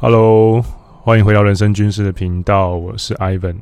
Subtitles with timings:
[0.00, 0.62] Hello，
[1.02, 3.56] 欢迎回到人生军事的频道，我是 Ivan。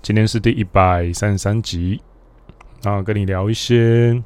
[0.00, 2.00] 今天是第一百三十三集，
[2.84, 4.22] 然后跟你聊一些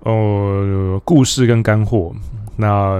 [0.00, 2.14] 呃故事跟干货。
[2.56, 2.98] 那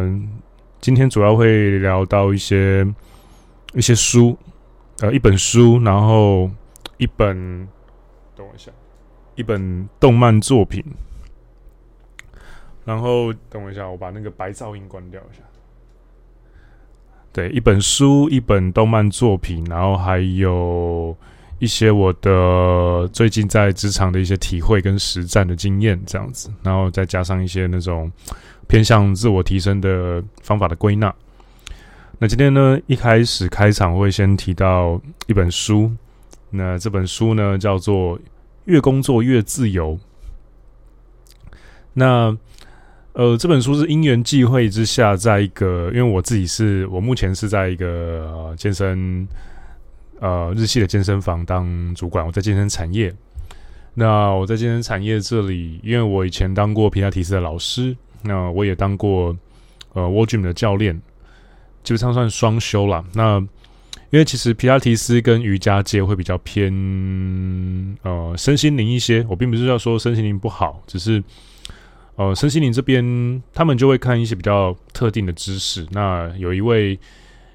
[0.79, 2.87] 今天主要会聊到一些
[3.73, 4.37] 一些书，
[5.01, 6.51] 呃，一本书，然后
[6.99, 7.67] 一本，
[8.37, 8.71] 等我一下，
[9.37, 10.85] 一本动漫作品，
[12.85, 15.43] 然后等我一下，我把那个白噪音关掉一下。
[17.39, 21.17] 对，一本书，一本动漫作品，然后还有
[21.61, 28.11] 一些我的最近在职场的一些体会跟实战的经验，这样子，然后再加上一些那种
[28.67, 31.15] 偏向自我提升的方法的归纳。
[32.19, 35.93] 那今天呢，一开始开场会先提到一本书，
[36.51, 38.19] 那这本书呢叫做
[38.65, 39.97] 《越工作越自由》。
[41.93, 42.37] 那
[43.19, 49.27] 呃，这本书是因缘际会之下，在一个，因为我自己是我目前是在一个、健身
[50.21, 53.13] 呃日系的健身房当主管，我在健身产业。
[53.95, 59.37] 那我在健身产业这里，因为我以前当过皮拉提斯的老师，那我也当过
[59.95, 60.95] 呃 Wall Gym 的教练，
[61.83, 63.05] 基本上算双修了。
[63.15, 63.41] 那
[64.11, 66.73] 因为其实皮拉提斯跟瑜伽界会比较偏
[68.03, 71.21] 呃身心灵一些，我并不是要说身心灵不好，只是。
[72.19, 75.87] 呃，身心灵这边，他们就会看一些比较特定的知识。
[75.93, 76.99] 那有一位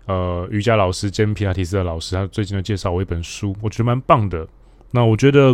[0.05, 4.47] 呃瑜伽老师兼皮拉提斯的老师，他最近的介绍我一本书，我觉得蛮棒的。
[4.92, 5.53] 那我觉得，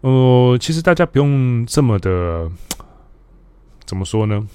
[0.00, 2.50] 呃，其实大家不用这么的，
[3.84, 4.48] 怎么说呢？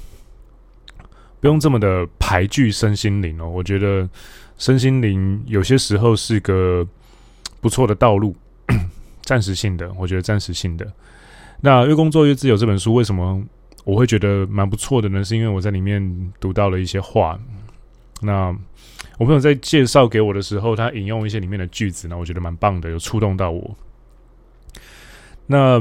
[1.40, 3.48] 不用这么的排拒身心灵哦。
[3.48, 4.10] 我觉得
[4.58, 6.84] 身心灵有些时候是个
[7.62, 8.36] 不错的道路，
[9.22, 10.92] 暂时性的，我觉得暂时性的。
[11.62, 13.44] 那越工作越自由这本书为什么
[13.84, 15.24] 我会觉得蛮不错的呢？
[15.24, 17.40] 是因为我在里面读到了一些话。
[18.22, 18.56] 那
[19.18, 23.76] 我朋友在介绍给我的时候，他引用一些里面的句子，那我觉得蛮棒的，有触动到我。
[25.46, 25.80] 那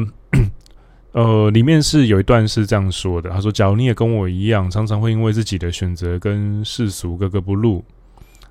[1.12, 7.84] 呃，里面是有一段是这样说的：他说，假如你也跟我一样，常常会因为自己的选择跟世俗格格不入。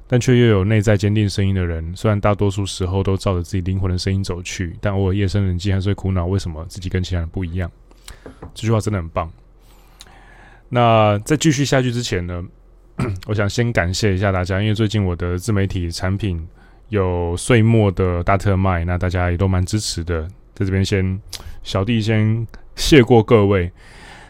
[0.08, 7.72] 但却又有内在坚定声音的人，虽然大多数时候都照着自己灵魂的声音走去，但偶尔夜深人静还是会苦恼为什么自己跟其他人不一样。
[8.54, 9.32] 这句话真的很棒。
[10.70, 12.44] 那在继续下去之前呢，
[13.28, 16.48] 我想先感谢一下大家，因为最近我的自媒体产品
[16.90, 21.20] 有岁末的大特卖，那大家也都蛮支持的，在这边先
[21.64, 22.46] 小弟先
[22.76, 23.72] 谢过各位。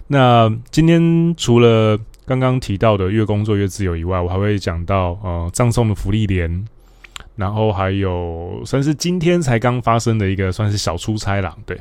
[0.08, 6.66] 那今天除了刚刚提到的越工作越自由以外，我还会讲到呃葬送的芙莉莲，
[7.36, 11.56] 然后还有算是今天才刚发生的一个算是小出差啦。
[11.68, 11.80] 对，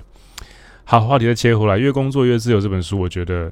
[0.85, 3.51] 好，话题再切回来，越工作越自由这本书，我觉得，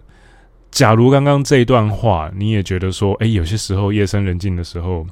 [0.70, 5.06] 假如刚刚这一段话你也觉得说，哎，有些时候夜深人静的时候，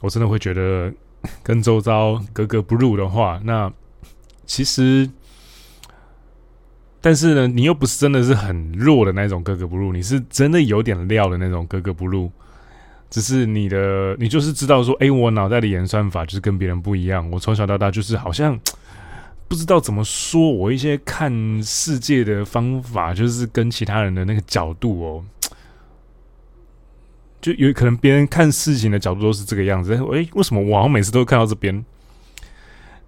[0.00, 0.90] 我真的会觉得
[1.42, 3.70] 跟周遭格格不入的话，那
[4.46, 5.10] 其实。
[7.04, 12.32] 但是呢，你又不是真的是很弱的那种格格不入，你是真的有点料的那种格格不入。
[13.10, 17.30] 只是你的，你就是知道说，哎，我脑袋的演算法就是跟别人不一样。
[17.30, 18.58] 我从小到大就是好像
[19.46, 21.30] 不知道怎么说，我一些看
[21.62, 25.24] 世界的方法就是跟其他人的那个角度哦，
[27.42, 29.92] 就有可能别人看事情的角度都是这个样子。
[29.92, 31.84] 哎，为什么我好像每次都看到这边？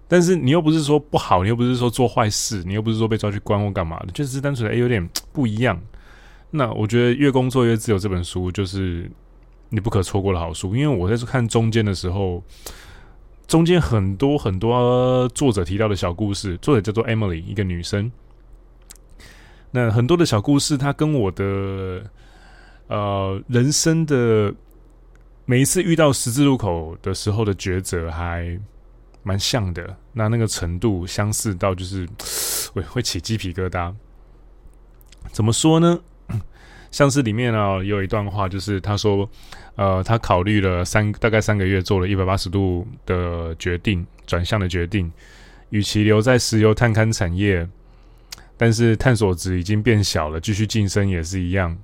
[0.09, 5.77] 但是你又不是说不好，你又不是说做坏事，你又不是说被抓去关或干嘛的，就是单纯的诶有点 不一样。
[6.49, 9.11] 那我觉得越工作越自由这本书就是
[9.67, 12.41] 你不可错过的好书，因为我在看中间的时候，
[13.47, 18.09] 中间很多很多作者提到的小故事，作者叫做 Emily，一个女生。
[19.71, 22.01] 那很多的小故事，她跟我的
[22.87, 24.55] 呃人生的
[25.43, 28.57] 每一次遇到十字路口的时候的抉择还。
[29.27, 32.07] 蛮像的，那那个程度相似到就是
[32.73, 33.93] 会会起鸡皮疙瘩。
[35.33, 35.99] 怎么说呢？
[36.89, 39.29] 像是里面啊有一段话，就是他说，
[39.75, 45.11] 呃，他考虑了三大概三个月，做了一百八十度的决定，转向的决定。
[45.71, 47.67] 与其留在石油探勘产业，
[48.55, 51.77] 但是探索值已经变小了，继续晋升也是一样。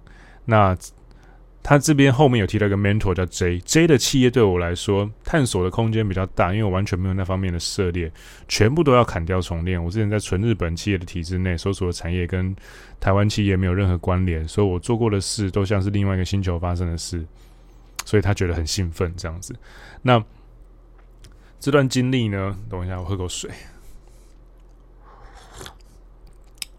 [0.45, 0.73] 那
[1.63, 8.11] 他这边后面有提到一个 mentor 叫 J，J 的企业对我来说探索的空间比较大，因为我完全没有那方面的涉猎，
[8.49, 9.81] 全部都要砍掉重练。
[9.81, 12.53] 我之前在纯日本企业的体制内，所属的产业跟
[12.99, 17.25] 台湾企业没有任何关联，所以我做过的事都像是另外一个星球发生的事，
[18.03, 19.55] 所以他觉得很兴奋这样子。
[20.01, 20.21] 那
[21.61, 22.59] 这段经历呢？
[22.69, 23.49] 等一下，我喝口水。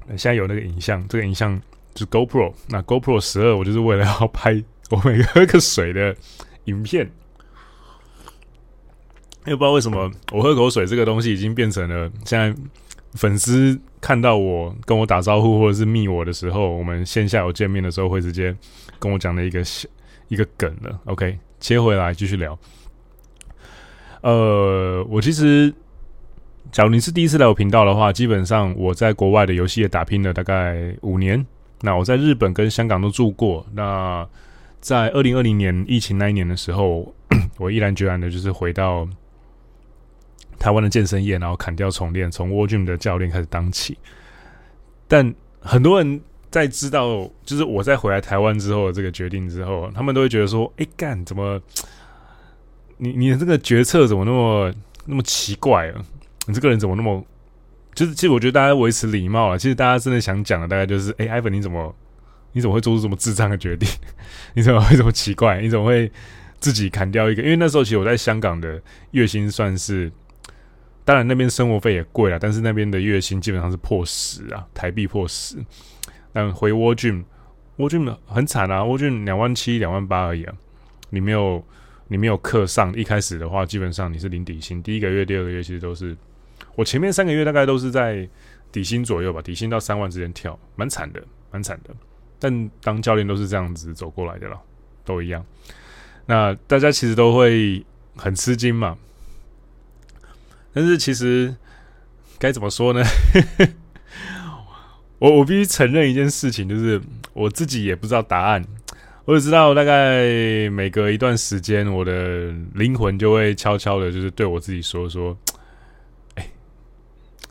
[0.09, 1.59] 现在有那个影像，这个影像
[1.95, 2.53] 就是 GoPro。
[2.69, 4.63] 那 GoPro 十二，我就是为了要拍
[4.95, 6.15] 我每喝个水的
[6.65, 7.11] 影片。
[9.47, 12.55] 又不知道为什么，我喝口水这个东西已经变成了现在
[13.15, 18.57] 粉丝看到我跟我打招呼或者是密我的时候，我们线下有见面的时候会直接
[18.99, 19.63] 跟我讲的一个
[20.29, 21.01] 一个梗了。
[21.05, 22.59] OK，切回来继续聊。
[24.23, 25.75] 呃，我其实。
[26.73, 31.47] 假如你是第一次来我频道的话，基本上我在国外的游戏也打拼了大概五年。
[31.83, 33.65] 那我在日本跟香港都住过。
[33.75, 34.27] 那
[34.85, 37.11] 在二零二零年疫情那一年的时候，
[37.57, 39.09] 我毅然决然的就是回到
[40.59, 43.97] 台湾的健身业，然后砍掉重练，从 War Gym 的教练开始当起。
[45.09, 46.21] 但很多人
[46.51, 51.59] 在知道，就是我在回来台湾之后的这个决定之后，他们都会觉得说：“哎，干怎么？
[52.99, 54.71] 你你的这个决策怎么那么
[55.07, 56.05] 那么奇怪啊？”
[56.47, 57.25] 你这个人怎么那么？
[57.95, 59.57] 就是其实我觉得大家维持礼貌啊。
[59.57, 61.95] 其实大家真的想讲的大概就是：哎、欸，Ivan 你怎么
[62.55, 63.87] 你怎么会做出这么智障的决定？
[64.55, 65.61] 你怎么会这么奇怪？
[65.61, 66.11] 你怎么会
[66.59, 67.43] 自己砍掉一个？
[67.43, 68.81] 因为那时候其实我在香港的
[69.11, 70.11] 月薪算是，
[71.05, 75.57] 当然那边生活费也贵了，但是那边的月薪基本上是破十啊，台币破十。
[76.33, 80.55] 但回 War Gym，War Gym 很惨啊，War Gym 两万七、两万八而已啊，
[81.11, 81.65] 你没有
[82.09, 86.17] 你没有课上，一开始的话基本上你是零底薪，第一个月、第二个月其实都是。
[86.77, 88.29] 我前面三个月大概都是在
[88.73, 91.23] 底薪左右吧，底薪到三万之间跳，蛮惨的，
[91.53, 91.95] 蛮惨的。
[92.39, 94.61] 但当教练都是这样子走过来的了，
[95.05, 95.45] 都一样。
[96.27, 97.85] 那大家其实都会
[98.17, 98.97] 很吃惊嘛。
[100.73, 101.55] 但是其实
[102.39, 103.03] 该怎么说呢？
[105.19, 107.01] 我我必须承认一件事情，就是
[107.33, 108.65] 我自己也不知道答案。
[109.25, 115.37] 我只知道大概每隔一段时间，我的灵魂就会悄悄的，就是对我自己说说。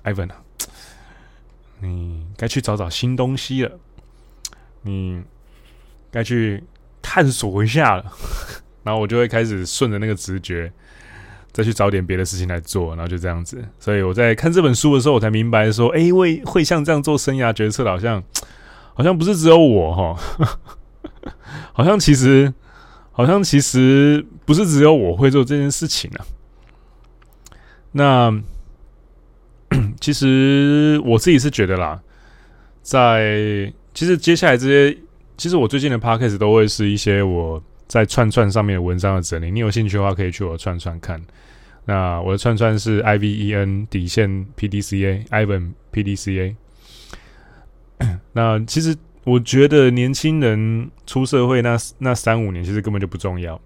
[0.03, 0.43] Ivan 啊，
[1.79, 3.79] 你该去找找新东西了，
[4.83, 5.21] 你
[6.11, 6.63] 该去
[7.01, 8.05] 探索一下了。
[8.83, 10.71] 然后我就会开始顺着那个直觉，
[11.51, 13.63] 再去找点别的事情来做，然后就这样子。
[13.79, 18.23] 所以我在看这本书的时候，我才明白说，哎，会会像这样做生涯决策的，好像
[18.93, 20.19] 好像不是只有我哈，
[21.73, 22.53] 好像其实
[23.11, 26.25] 好像其实不是只有我会做这件事情啊。
[27.93, 28.41] 那。
[29.99, 31.99] 其实我自己是觉得啦，
[32.83, 34.97] 在其实接下来这些，
[35.37, 39.51] 其实我最近的 podcast 都会是一些我在串串上面的文章的整理。
[39.51, 41.21] 你有兴趣的话，可以去我的串串看。
[41.85, 46.55] 那我的串串是 I V E N 底线 P D C A Ivan P D C A。
[48.33, 53.59] 那其实我觉得年轻人出社会那那三五年，其实根本就不重要，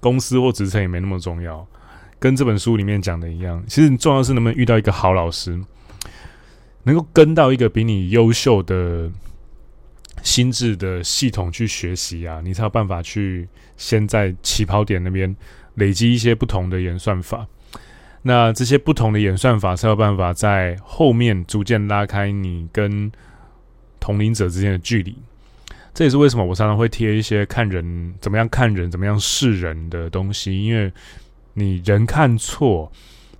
[0.00, 1.66] 公司或职称也没那么重要。
[2.18, 5.60] 跟这本书里面讲的一样，其实你重要是能不能遇到一个好老师，
[6.84, 9.10] 能够跟到一个比你优秀的
[10.22, 15.34] 心智的系统去学习啊，你才有办法去先在起跑点那边
[15.74, 17.46] 累积一些不同的演算法。
[18.22, 23.10] 那这些不同的演算法才有办法在后面逐渐拉开你跟
[24.00, 25.16] 同龄者之间的距离。
[25.92, 30.92] 这也是为什么我常常会贴一些看人怎么样看人、怎么样视人的东西，因为。
[31.56, 32.90] 你人看错，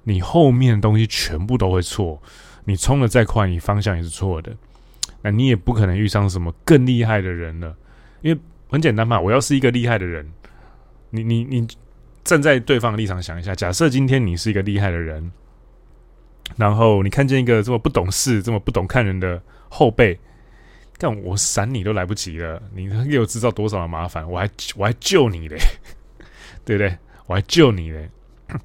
[0.05, 2.23] 你后面的东西全部都会错。
[2.65, 4.57] 你冲的再快，你方向也是错的。
[5.25, 7.75] 那你也不可能遇上什么更厉害的人了，
[8.21, 8.39] 因为
[8.69, 9.19] 很简单嘛。
[9.19, 10.31] 我要是一个厉害的人，
[11.09, 11.67] 你你你
[12.23, 15.33] 站在对方的立场想一下，假设今天你是一个厉害的人，
[16.59, 20.21] 然后你看见一个这么不懂事、这么不懂看人的后辈，
[20.99, 25.57] 干我闪你都来不及了，你给我制造多少的麻烦，我还我还救你嘞，
[26.67, 26.99] 对不对？
[27.27, 28.11] 我还救你嘞！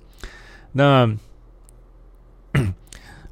[0.73, 1.09] 那，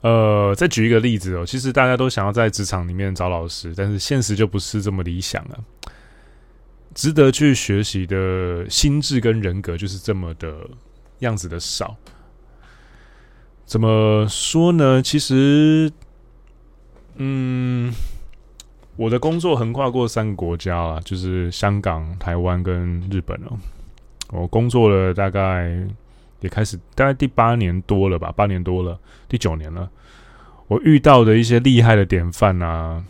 [0.01, 1.46] 呃，再举一个例子哦。
[1.46, 5.58] 其实大家都想要在职场里面找老师，但是现实就不是这么理想了。
[6.94, 10.56] 值得去学习的心智跟人格就是这么的
[11.20, 11.96] 样子的少。
[13.66, 15.01] 怎么说呢？
[15.01, 15.92] 其实，
[17.18, 17.94] 嗯，
[18.96, 23.58] 我的工作横跨过三个国家啊，就是香港、台湾跟日本哦。
[24.30, 25.86] 我工作了大概
[26.41, 29.89] 也开始大概第八年多了吧，八年多了，第九年了。
[30.67, 33.03] 我遇到的一些厉害的典范啊，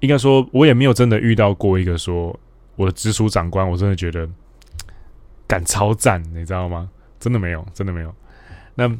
[0.00, 2.38] 应该说，我也没有真的遇到过一个说
[2.76, 4.28] 我的直属长官，我真的觉得
[5.46, 6.88] 敢超赞，你知道吗？
[7.18, 8.14] 真的没有，真的没有。
[8.74, 8.90] 那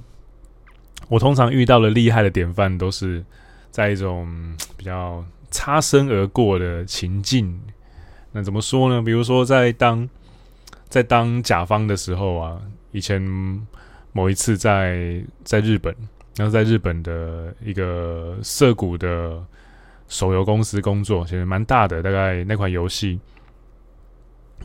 [1.08, 3.24] 我通常遇到的厉害的典范，都是
[3.70, 7.60] 在一种比较擦身而过的情境。
[8.32, 9.00] 那怎么说呢？
[9.00, 10.08] 比如说在当
[10.88, 12.60] 在当甲方的时候啊，
[12.92, 13.20] 以前
[14.12, 15.94] 某一次在在日本，
[16.36, 19.42] 然后在日本的一个涩谷的
[20.08, 22.02] 手游公司工作，其实蛮大的。
[22.02, 23.20] 大概那款游戏，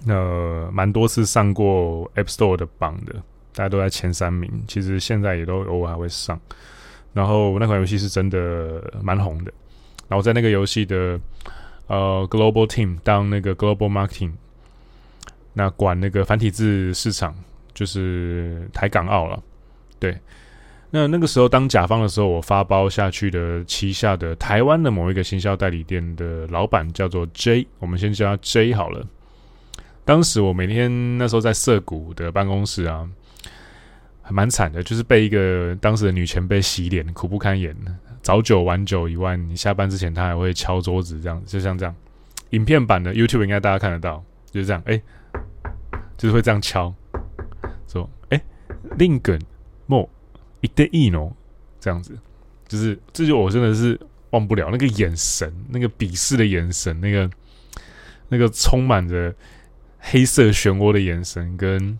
[0.07, 3.13] 呃，蛮多次上过 App Store 的榜的，
[3.53, 4.49] 大家都在前三名。
[4.67, 6.39] 其实现在也都偶尔还会上。
[7.13, 9.51] 然后那款游戏是真的蛮红的。
[10.07, 11.19] 然后在那个游戏的
[11.87, 14.31] 呃 Global Team 当那个 Global Marketing，
[15.53, 17.35] 那管那个繁体字市场，
[17.73, 19.41] 就是台港澳了。
[19.99, 20.17] 对，
[20.89, 29.05] 那那个时候当甲方的时候，我发包下去的旗下的台湾的某一个行销代理店的老板叫做 J，我们先叫他 J 好了。
[30.03, 33.07] 当时我每天那时候在涩谷的办公室啊，
[34.21, 37.75] 还蛮惨的，就是被一个当时的女前辈洗脸，苦不堪言。
[38.23, 41.95] 早九晚九以外，你下班之前他还会敲桌子，这样就像这样。
[42.49, 45.01] 影片版的 YouTube 应该大家看得到，就是这样，哎、
[46.21, 46.93] 就是会这样敲，
[47.87, 48.43] 说，哎、欸，
[48.99, 49.41] 林根。
[49.87, 50.07] 莫
[50.59, 51.33] 一对一喏，
[51.79, 52.15] 这样子，
[52.67, 53.99] 就是这就我真的是
[54.29, 57.27] 忘不了那个眼神，那个鄙视的眼神，那个
[58.29, 59.33] 那个充满着
[59.97, 61.99] 黑色漩涡的眼神，跟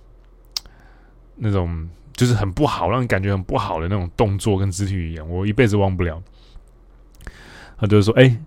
[1.35, 6.21] 那种就是很不好，让人感觉很不好的那种动作跟肢体语言，我一辈子忘不了。
[7.79, 8.39] 他就是说：“哎、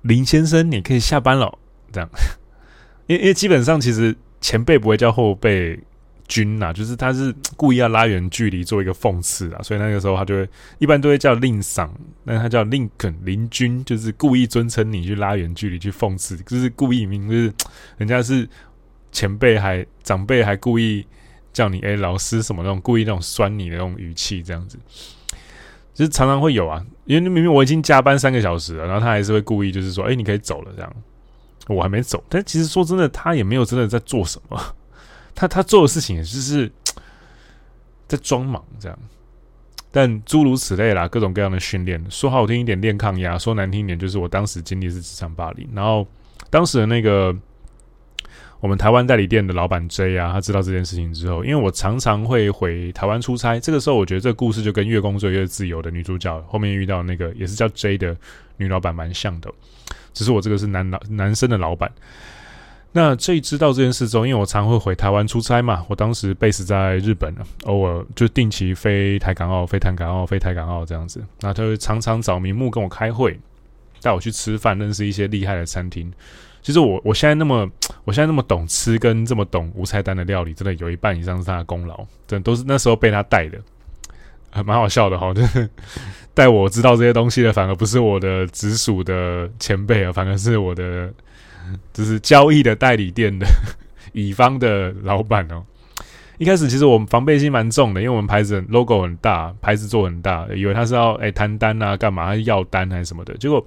[0.00, 1.58] 林先生，你可以下班了。”
[1.92, 2.08] 这样，
[3.06, 5.80] 因为因为基本上其实前辈不会叫后辈。
[6.26, 10.48] 君呐、啊，就是他是故意要拉远距离做一个讽刺啊，所以那个时候他就会
[10.78, 11.92] 一般都会叫令赏，
[12.24, 17.52] 那他叫林肯林君，就是故意尊称你去拉远距离去讽刺，就是故意明就是
[17.98, 18.48] 人家是
[19.12, 21.06] 前辈还长辈还故意
[21.52, 24.78] 叫你哎、老师什么那种故意那种酸你的那种语气这样子，
[25.92, 30.90] 就是常常会有啊，因为明明我已经加班三个小时了，然后他还是会故意就是说哎、你可以走了这样，
[31.68, 34.60] 我还没走，但其实说真的他也没有真的在做什么。
[35.34, 36.70] 他他做的事情也就是
[38.06, 38.98] 在装忙这样，
[39.90, 45.68] 但诸如此类啦，各种各样的训练，说好听一点练抗压，说难听一点就是我当时经历是职场霸凌。
[45.74, 46.06] 然后
[46.50, 47.34] 当时的那个
[48.60, 58.16] 我们台湾代理店的老板 J 啊，他知道这件事情之后，因为我常常会回台湾出差，这个时候我觉得这个故事就跟越工作越自由的女主角后面遇到那个也是叫 J 的
[58.56, 59.52] 女老板蛮像的，
[60.14, 61.92] 只是我这个是男老男生的老板。
[62.96, 71.20] 那这一知道这件事之后，因为我常会回台湾出差嘛，我当时 base 在日本，偶尔就定期飞台港澳、飞台港澳、飞台港澳这样子。
[71.40, 73.36] 那他会常常找名目跟我开会，
[74.00, 76.08] 带我去吃饭，认识一些厉害的餐厅。
[76.62, 77.68] 其实我我现在那么
[78.04, 81.96] 我现在那么懂吃，跟这么懂无菜单的料理，真的有一半以上是他的功劳，
[82.28, 83.58] 真的都是那时候被他带的，
[84.50, 85.34] 还蛮好笑的哈。
[85.34, 85.68] 就是
[86.34, 91.10] 带我知道这些东西的，反而不是我的直属的前辈啊，反而是我的。
[91.94, 93.46] 就是交易的代理店的
[94.12, 95.64] 乙方的老板哦。
[96.36, 103.34] 一开始其实我们防备心蛮重的，因为我们牌子 logo 很大，牌子做很大，以为他是要哎谈单啊，干嘛要单还是什么的。
[103.38, 103.66] 结果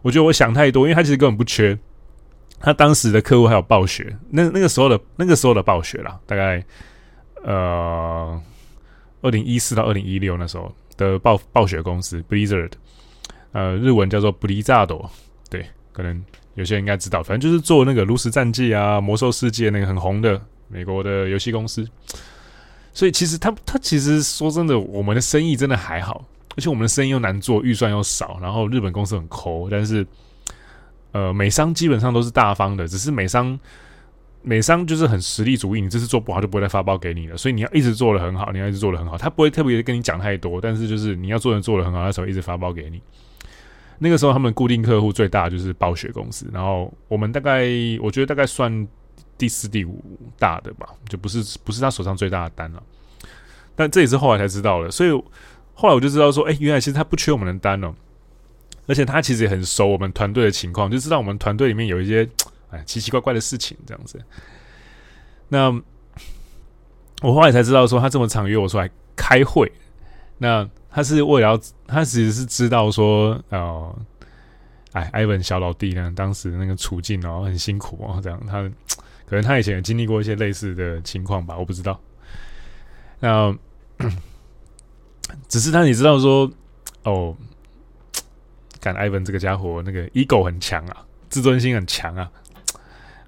[0.00, 1.76] 我觉得我想太多，因为他其实根本不缺。
[2.60, 6.64] 他当时的客户还有暴雪，那那个时候的那个时候的暴雪啦，大概
[7.42, 8.40] 呃
[9.22, 12.72] 二零一四到二零一六那时候的暴暴雪公司 Blizzard，
[13.52, 15.08] 呃日文叫做 Blizzard，
[15.50, 16.24] 对，可能。
[16.56, 21.84] 有些人应该知道，反正就是做那个《炉石战记》啊，《魔兽世界》那个很红的美国的游戏公司。
[22.92, 26.24] 所以其实他他其实说真的，我们的生意真的还好，
[26.56, 28.38] 而且我们的生意又难做，预算又少。
[28.40, 30.06] 然后日本公司很抠，但是
[31.10, 33.58] 呃，美商基本上都是大方的，只是美商
[34.44, 37.36] 美商就是很实力主义，你这次做不好就不会再发包给你了。
[37.36, 43.00] 所以你要一直做得很好，你要一直做得很好，他不会特别跟你讲太多，但是就是你要做的做得很好，他才会一直发包给你。
[43.98, 47.64] 那个时候，他们固定客户最大就是暴雪公司，然后我们大概，
[48.02, 48.86] 我觉得大概算
[49.38, 50.02] 第四、第五
[50.38, 52.82] 大的吧，就不是不是他手上最大的单了。
[53.74, 55.10] 但这也是后来才知道的，所以
[55.74, 57.94] 后来我就知道说，哎，原来其实他不缺我们的单哦，
[58.86, 62.28] 而且他其实也很熟我们团队的情况，就知道我们团队里面有一些
[62.74, 64.20] 哎奇奇怪怪的事情这样子。
[65.48, 65.70] 那
[67.22, 69.72] 我后来才知道说，他这么常约我出来开会，
[70.38, 70.68] 那。
[70.96, 73.98] 他是为了，他其实是知道说，呃，
[74.92, 78.62] 哎，艾文小老弟呢，当时那个处境哦，很辛苦哦，这样，他
[79.26, 82.00] 可能他以前也经历过一些类似的情况吧，我不知道。
[83.18, 83.52] 那
[85.48, 86.48] 只是他也知道说，
[87.02, 87.36] 哦，
[88.78, 92.30] 干艾文这个家伙，那个 ego 很强啊，自尊心很强啊，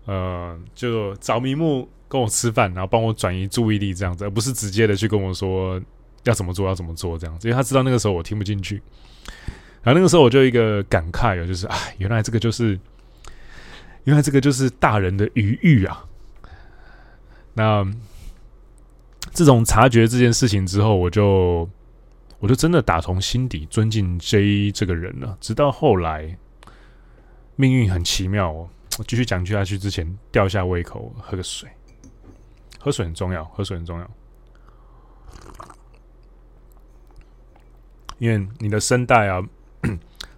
[0.06, 5.80] 呃，就找名目跟我吃饭，然后帮我转移注意力这样子，而不是直接的去跟我说。
[6.24, 6.66] 要怎么做？
[6.66, 7.16] 要怎么做？
[7.16, 8.82] 这样子，因为他知道那个时候我听不进去。
[9.84, 12.76] 然后那个时候我就一个感慨啊，就是哎，原来这个就是，
[14.02, 16.04] 原来这个就是大人的余裕啊。
[17.54, 17.86] 那
[19.30, 21.70] 自从察觉这件事情之后，我就
[22.40, 25.38] 我就真的打从心底尊敬 J 这个人了。
[25.40, 26.36] 直到后来，
[27.54, 28.68] 命运很奇妙哦。
[28.98, 31.68] 我继续讲下去之前，吊一下胃口，喝个水。
[32.80, 34.10] 喝水很重要，喝水很重要。
[38.18, 39.42] 因为你的声带啊，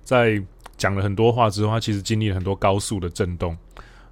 [0.03, 0.43] 在
[0.77, 3.57] 讲了很多话之后，它其实经历了很多高速的震动。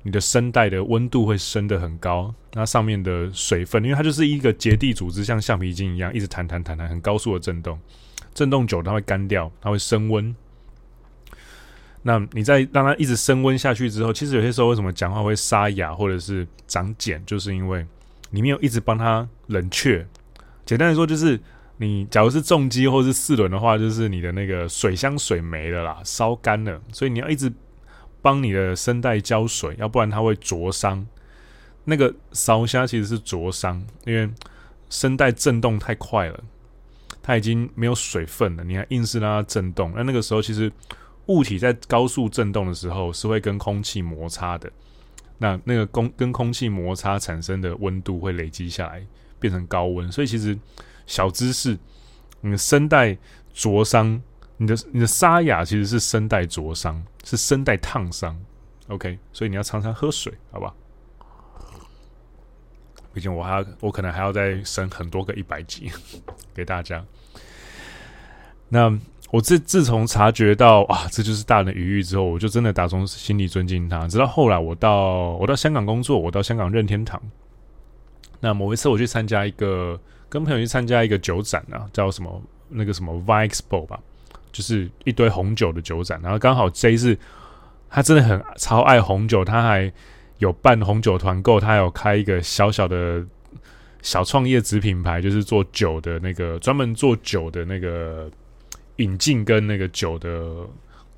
[0.02, 7.76] 你的声带的温度会升得很高，那上面的水分，因为它就是一个结缔组织，像橡皮筋一样，一直弹弹弹弹，很高速的震动，
[8.32, 10.32] 震动久了它会干掉，它会升温。
[12.06, 17.84] 那你在让它一直升温下去之后，其实有些时候为什么讲话会沙哑或者是长茧，就是因为
[18.30, 20.06] 你没有一直帮它冷却。
[20.64, 21.38] 简单来说，就是
[21.78, 27.52] 你假如是重机或是四轮的话，就是你的那个水箱水没了啦，烧干了，所以你要一直。
[28.22, 31.06] 帮你的声带浇水，要不然它会灼伤。
[31.84, 34.28] 那个烧虾其实是灼伤，因为
[34.90, 36.40] 声带震动太快了，
[37.22, 39.92] 它已经没有水分了，你还硬是让它震动。
[39.94, 40.72] 那那个时候，其实
[41.26, 44.70] 物体在高速震动的时候是会跟空气摩擦的。
[45.38, 49.06] 那那个空跟空气摩擦产生的温度会累积下来，
[49.38, 50.10] 变成高温。
[50.10, 50.58] 所以其实
[51.06, 51.78] 小知识，
[52.40, 53.16] 你的声带
[53.52, 54.22] 灼伤。
[54.58, 58.34] 你的你的沙哑其实是声带灼伤，是声带烫伤
[58.88, 60.72] ，OK，所以你要常常喝水，好吧？
[63.12, 65.92] 毕竟我还要，我可能还要再生很多个一百集
[66.54, 67.04] 给大家。
[68.70, 68.98] 那
[69.30, 74.06] 我自自从察觉到啊，这就是大人的语域之后，我就真的打从心里尊敬他。
[74.06, 77.20] 直到后来，我到我到香港工作，我到香港任天堂。
[78.40, 83.98] 那某一次我去参加一个跟朋友去参加一个酒展啊，叫什么那个什么 VIXPO 吧。
[84.52, 87.18] 就是一堆红酒的酒展，然后刚好 J 是，
[87.90, 89.92] 他真的很超爱红酒，他还
[90.38, 93.22] 有办红酒团购，他还有开一个小小的
[94.00, 98.30] 小创业子品牌，就是做酒的那个专门做酒的那个
[98.96, 100.66] 引进跟那个酒的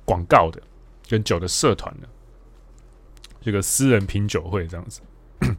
[0.05, 0.61] 广告的，
[1.07, 2.07] 跟酒的社团的
[3.41, 5.01] 这个私人品酒会这样子。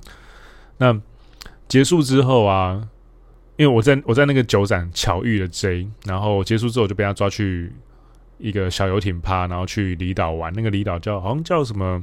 [0.78, 1.00] 那
[1.68, 2.88] 结束之后啊。
[3.56, 7.71] 因为我在我在那个酒展巧遇了 J，然后结束之后就被他抓去
[8.38, 10.50] 一个小游艇趴，然后去离岛玩。
[10.54, 12.02] 那个离岛叫好像叫什么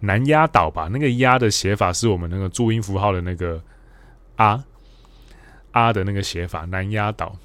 [0.00, 0.88] 南丫岛吧？
[0.90, 3.62] 那个“丫”的写法是我们那个注音符号的那个
[4.36, 4.64] “啊”
[5.72, 7.36] 啊的那个写法，南丫岛。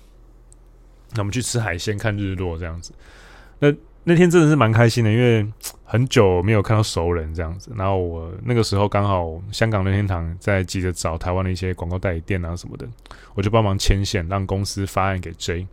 [1.14, 2.94] 那我们去吃海鲜、看日落这样子。
[3.60, 5.46] 那那天真的是蛮开心的，因为
[5.84, 7.72] 很久没有看到熟人这样子。
[7.76, 12.88] 然后我那个时候刚好香港任天堂在急着找台湾的一些广告代理店啊什么的，
[13.36, 15.68] 我就帮忙牵线，让公司发案给 J，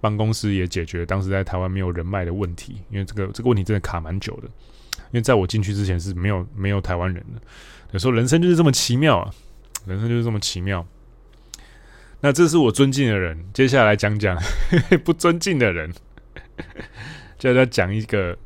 [0.00, 2.82] 帮公司也解决当时在台湾没有人脉的问题。
[2.90, 4.48] 因为这个这个问题真的卡蛮久的，
[4.96, 7.40] 因为在我进去之前是没有没有台湾人的。
[7.92, 9.30] 有时候人生就是这么奇妙啊，
[9.86, 10.84] 人生就是这么奇妙。
[12.20, 14.36] 那这是我尊敬的人，接下来讲讲
[15.04, 15.92] 不尊敬的人。
[17.38, 18.36] 就要讲一个，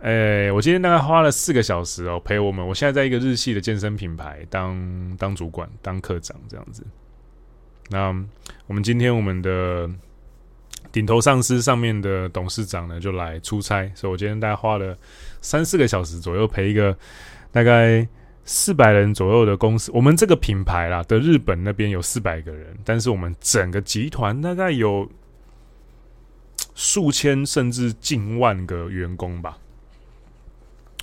[0.00, 0.10] 哎、
[0.46, 2.66] 欸，我今天大概花了四个小时哦，陪我们。
[2.66, 6.82] 我现在在一个日系的健身品牌当当主管、当科长这样子。
[7.90, 8.06] 那
[8.66, 9.86] 我们今天我们的
[10.90, 14.96] 顶头上司上面的董事长呢就来出差，所以我今天大概花了
[15.42, 16.96] 三四个小时左右陪一个
[17.52, 18.08] 大概
[18.48, 19.92] 四百人左右的公司。
[19.94, 25.08] 我们这个品牌啦的日本那边有四百个人，但是我们整个集团大概有。
[26.74, 29.58] 数千甚至近万个员工吧。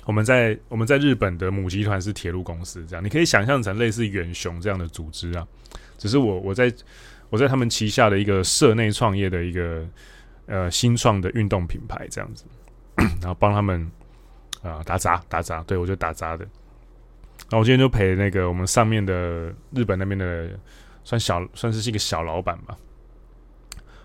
[0.06, 5.46] 我们在我们在日本的母集团是铁路公司，这样你可以想象成类似远雄这样的组织啊。
[5.98, 6.72] 只是我我在
[7.28, 9.86] 我在他们旗下的一个社内创业的一个
[10.46, 12.46] 呃新创的运动品牌这样子，
[13.20, 13.86] 然后帮他们
[14.62, 16.48] 啊、打杂打杂，对我就打杂的。
[17.48, 20.50] 然后我今天就陪那个我们上面的日本那边的
[21.04, 22.76] 算小算是是一个小老板吧。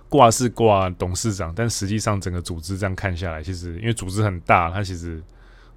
[0.09, 5.23] 挂是挂董事长，但实际上整个组织这样看下来，其实因为组织很大，他其实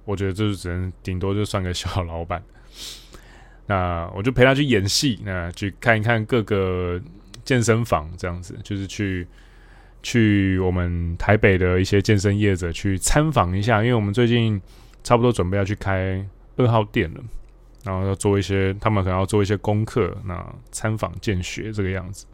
[0.03, 2.43] 我觉得就是只能顶多就算个小老板。
[3.65, 7.01] 那我就陪他去演戏，那去看一看各个
[7.45, 9.25] 健身房，这样子就是去
[10.03, 14.61] 去我们台北的一些健身业者去参访一下，因为我们最近
[15.01, 16.23] 差不多准备要去开
[16.57, 17.23] 二号店了，
[17.85, 22.25] 然后要做一些他们可能要做一些功课，那参访见学这个样子。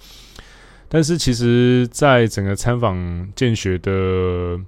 [0.88, 4.60] 但是其实，在整个参访见学的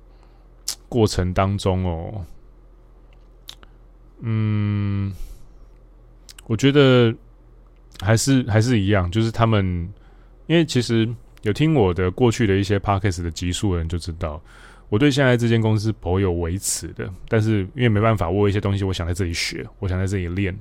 [0.87, 2.25] 过程当中哦，
[4.21, 5.11] 嗯，
[6.45, 7.13] 我觉得
[7.99, 9.65] 还是还是一样，就是他们，
[10.47, 11.07] 因为其实
[11.41, 14.41] 有听我的过去的一些 podcast 的集数的人就知道，
[14.87, 17.09] 我对现在这间公司颇有微词的。
[17.27, 20.57] 但是因为没办法，我有一些东西我想在这里学，我想在这里练，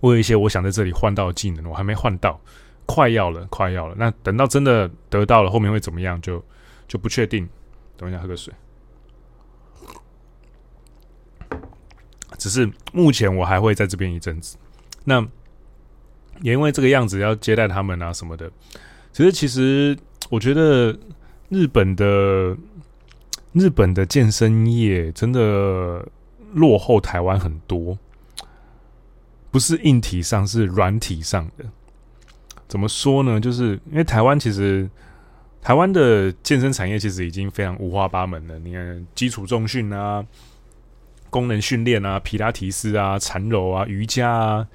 [0.00, 2.40] 我有一些我想在这里换到的技能，我还没换到。
[2.88, 3.96] 快要了，快要了。
[3.98, 6.40] 那等到真的得到了，后面会怎么样就
[6.86, 7.48] 就不确定。
[7.96, 8.54] 等一下，喝个水。
[12.38, 14.56] 只是目前我还会在这边一阵子。
[15.02, 15.20] 那
[16.42, 18.48] 也因为这个样子要接待他们啊什么的。
[19.12, 19.98] 其实，其实
[20.30, 20.96] 我觉得
[21.48, 22.56] 日本的
[23.52, 26.06] 日本的健身业真的
[26.52, 27.98] 落后台湾很多，
[29.50, 31.64] 不是硬体上，是软体上的。
[32.68, 33.40] 怎么说呢？
[33.40, 34.88] 就是因为台湾其实
[35.62, 38.58] 台湾的健身产业其实已经非常五花八门了。
[38.58, 40.24] 你看，基础重训啊。
[41.28, 44.66] 功能训练啊，皮拉提斯啊，禅柔啊，瑜伽啊，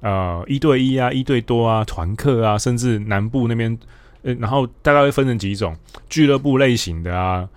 [0.00, 3.78] 呃，一对一啊，一对多啊，团课啊，甚至南部那边，
[4.22, 5.76] 呃，然后大概会分成几种
[6.08, 7.48] 俱乐部类型的啊，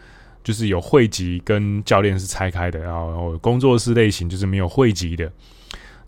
[0.43, 5.31] 就是有会籍跟教练是拆开的，然后工作室类型就是没有会籍的。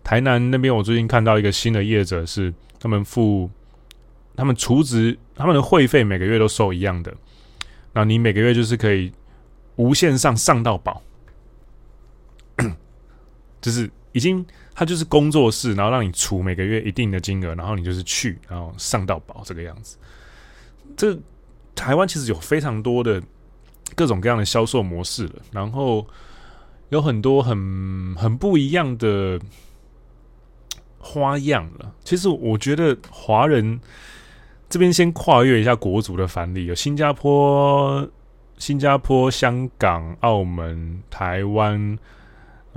[0.06, 3.50] 台南那边我最近看到一个新的业者是，他们付
[4.36, 7.12] 他们储值，他们的会费每个月都收一样的，
[7.92, 9.12] 那你每个月就是可以
[9.74, 11.02] 无限上上到饱。
[13.60, 19.98] 就是已经，他就是工作室，然后让你储每个月一定的金额，然后你就是去，然后上到饱这个样子。
[20.96, 21.18] 这
[21.74, 23.20] 台湾其实有非常多的
[23.96, 26.06] 各种各样的销售模式了，然后
[26.90, 29.40] 有很多很很不一样的
[31.06, 31.94] 花样了。
[32.04, 33.80] 其实我觉得华人
[34.68, 38.08] 这边先跨越一下国族的藩篱，有新加坡、
[38.58, 41.98] 新加坡、香港、澳门、台湾。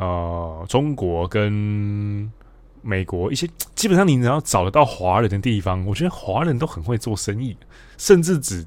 [0.01, 2.31] 呃，中国跟
[2.81, 7.57] 美国一些基本上你只要找得到华人的地方，我觉得华人都很会做生意，
[7.97, 8.65] 甚至只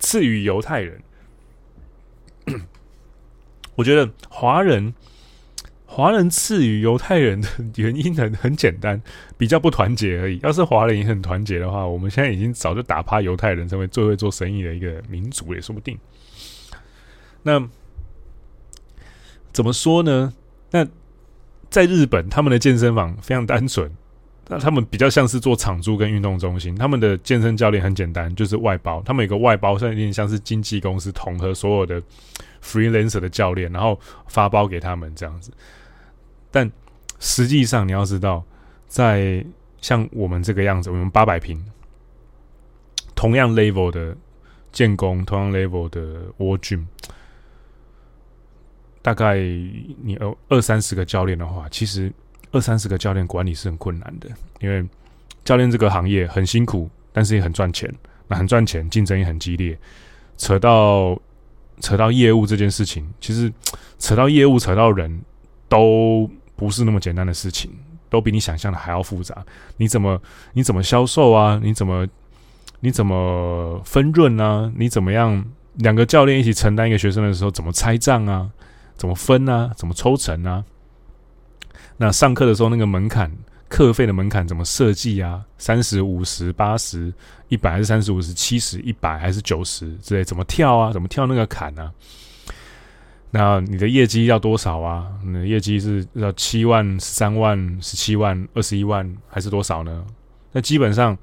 [0.00, 1.00] 次于犹太人。
[3.76, 4.92] 我觉得华人
[5.94, 8.98] 华人次于犹太人的原因很很简单，
[9.36, 10.40] 比较不团结而已。
[10.42, 15.98] 要是华人也很团结的话，我们现在已经早就打趴犹太人，成为最会做生意的一个民族也说不定。
[17.42, 17.62] 那
[19.52, 20.32] 怎么说呢？
[20.70, 20.88] 那
[21.68, 23.90] 在日本，他们的健身房非常单纯，
[24.48, 26.74] 那他们比较像是做场租跟运动中心。
[26.74, 29.02] 他们的健身教练很简单，就是外包。
[29.04, 32.02] 他们有个外包，像有点像是经纪公司统合所有的
[32.64, 35.52] freelancer 的教练，然后发包给他们这样子。
[36.52, 36.70] 但
[37.18, 38.44] 实际上，你要知道，
[38.86, 39.44] 在
[39.80, 41.60] 像我们这个样子，我们八百平，
[43.16, 44.16] 同样 level 的
[44.70, 46.86] 建工，同样 level 的窝菌。
[49.00, 52.12] 大概你有二三十个教练的话，其实
[52.52, 54.28] 二三十个教练管理是很困难的，
[54.60, 54.86] 因为
[55.42, 57.92] 教练这个行业很辛苦，但是也很赚钱。
[58.28, 59.76] 那很赚钱，竞争也很激烈。
[60.38, 61.20] 扯到
[61.80, 63.52] 扯到业务这件事情，其实
[63.98, 65.20] 扯到业务、扯到人
[65.68, 66.30] 都
[66.62, 67.70] 不是那么简单的事情，
[68.08, 69.44] 都比你想象的还要复杂。
[69.76, 70.20] 你怎么
[70.52, 71.60] 你怎么销售啊？
[71.62, 72.06] 你怎么
[72.80, 74.72] 你怎么分润啊？
[74.76, 75.44] 你怎么样
[75.74, 78.48] 两个教练一起承担一个学生的时候，怎么拆账啊？
[78.96, 79.72] 怎么分、啊？
[79.76, 80.64] 怎么抽成、啊？
[81.96, 83.30] 那上课的时候那个门槛，
[83.68, 85.44] 课费的门槛怎么设计啊？
[85.58, 87.12] 三十、五十、八十、
[87.48, 90.22] 一百还是三十、五十、七十、一百还是九十之类？
[90.22, 90.92] 怎么跳啊？
[90.92, 91.92] 怎么跳那个坎呢、啊？
[93.32, 95.10] 那你的业绩要多少啊？
[95.24, 100.04] 你的业绩是要七万、十三万、十七万、二十一万还是多少呢？
[100.52, 101.18] 那基本上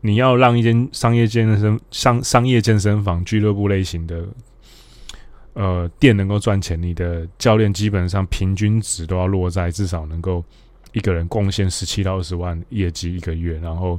[0.00, 4.24] 你要让一间商业健身商商业健身房俱乐部类型的。
[5.54, 10.44] 呃，店能够赚钱，你的教练基本上平均值都要落在至少能够
[10.92, 13.98] 一个人贡献十七到二十万业绩一个月，然后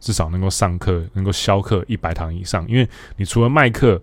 [0.00, 2.66] 至少能够上课，能够销课一百堂以上。
[2.66, 4.02] 因为你除了卖课，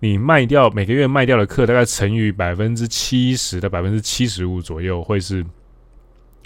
[0.00, 5.44] 你卖掉每个月卖掉的课，大概乘以百分之七十的百分之七十五左右，会是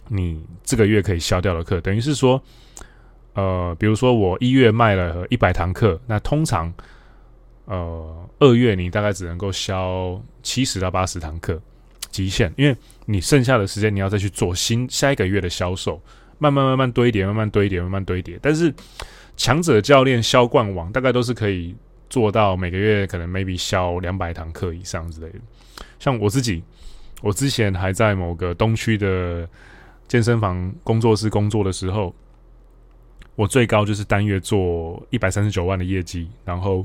[0.08, 1.80] 你这个月可以销掉的课。
[1.80, 2.42] 等于是说，
[3.34, 6.72] 呃，比如说我一月卖了一百堂课，那通常。
[7.66, 11.60] 呃，二月你大概只能够销七十到八十堂课，
[12.10, 16.02] 极限，因为你剩下的时间你要再去做新下一个月的销售，
[16.38, 18.36] 慢慢慢慢堆叠，慢慢堆叠，慢慢堆叠。
[18.42, 18.74] 但是
[19.36, 21.72] 强者教练销冠网大概都是可以
[22.10, 25.38] 做到每个月可能 maybe 销两百堂课以上之类的。
[25.98, 26.62] 像我自己，
[27.22, 29.48] 我之前还在某个东区的
[30.06, 32.14] 健身房工作室工作的时候，
[33.36, 36.84] 我最高就是单月做一百三十九万的业绩，然后。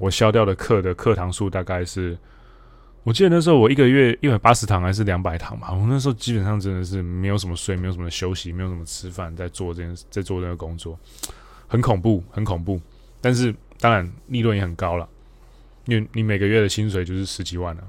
[0.00, 2.16] 我销掉的课的课堂数大概是，
[3.02, 5.72] 我记得那时候我一个月一百八十堂还是两百堂吧。
[5.72, 10.96] 我那时候基本上真的是没有什么睡，没有什么休息，没有什么吃饭，在做这件，在做这个工作，
[11.66, 12.80] 很恐怖，很恐怖。
[13.20, 15.08] 但是当然利润也很高了，
[15.86, 17.82] 因为你每个月的薪水就是十几万了。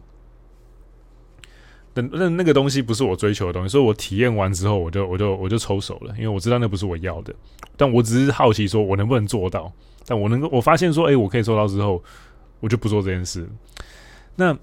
[1.95, 7.33] 那那那个东西不是我追求的东西，所以我体验完之后，我就我就我就抽手了，因为我知道那不是我要的。
[7.75, 9.71] 但我只是好奇，说我能不能做到？
[10.05, 12.01] 但我能够，我发现说，哎、我可以做到之后，
[12.59, 13.49] 我就不做这件事。
[14.35, 14.57] 那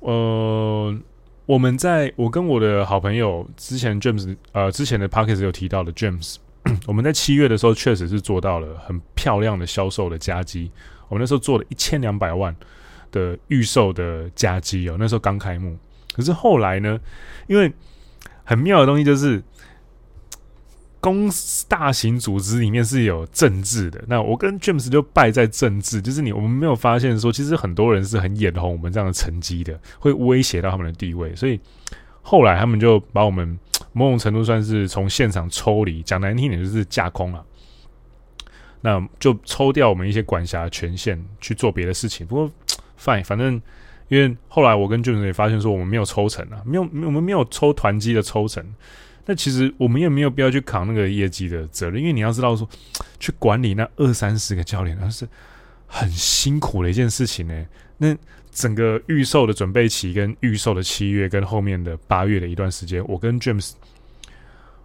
[0.00, 0.98] 呃，
[1.46, 6.36] 我们在我跟我的好朋友之前 James 呃之前的 pocket 有提到的 James，
[6.86, 10.70] 我们在七月的时候确实是做到了很漂亮的销售的佳绩。
[11.08, 12.54] 我们那时候做了一千两百万
[13.10, 15.76] 的预售的佳绩哦，那时候刚开幕。
[16.14, 16.98] 可是后来呢，
[17.46, 17.72] 因为
[18.44, 19.42] 很妙的东西就是，
[21.00, 24.02] 公司大型组织里面是有政治的。
[24.08, 31.34] 那我跟 James 就败在政治，就是你我们没有发现说，其实很多人是很眼红我们这样的成绩的，会威胁到他们的地位。
[31.36, 31.60] 所以
[32.28, 33.58] 后来他们就把我们
[33.92, 37.44] 某种程度算是从现场抽离，讲难听点就是架空了。
[38.82, 42.26] 那就抽掉我们一些管辖权限去做别的事情。
[42.26, 42.50] 不过
[43.00, 43.60] fine，反正。
[44.10, 48.64] 因为后来我跟俊杰也发现说，我们没有抽成啊，没有，我们没有抽团机的抽成。
[49.26, 52.66] 那其实我们也没有必要去扛那个业绩的责任，因为你要知道说，
[53.20, 55.28] 去管理那二三十个教练，那是
[55.86, 57.66] 很辛苦的一件事情呢。
[57.98, 58.16] 那
[58.58, 63.74] 整个预售的准备期，跟预售的七月，跟后面的八月的一段时间，我跟 James，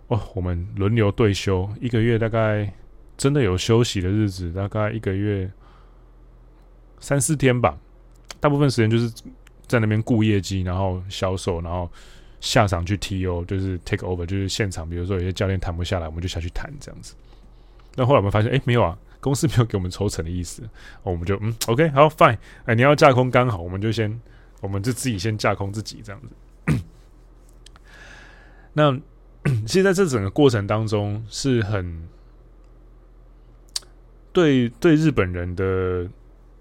[0.09, 2.71] 哦，我们轮流对休，一个月大概
[3.17, 5.51] 真的有休息的日子，大概一个月
[6.99, 7.75] 三四天吧。
[8.39, 9.11] 大部分时间就是
[9.65, 11.91] 在那边顾业绩，然后销售，然后
[12.41, 17.15] 下场去 TO，就是 take over，就是现场，比如说有些教练谈不下来，我们就下去谈这样子。
[17.95, 20.61] 那后来我们发现，哎，没有啊，公司没有给我们抽成的意思，
[21.01, 24.21] 我们就嗯，OK，好，fine，哎，你要架空刚好，我们就先，
[24.59, 26.83] 我们就自己先架空自己这样子。
[28.73, 28.91] 那
[29.65, 32.07] 其实在这整个过程当中，是很
[34.33, 36.09] 对对日本人的。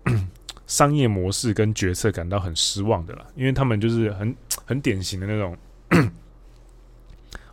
[0.65, 5.55] 商业模式跟决策感到很失望的啦，因为他们就是很很典型的那种，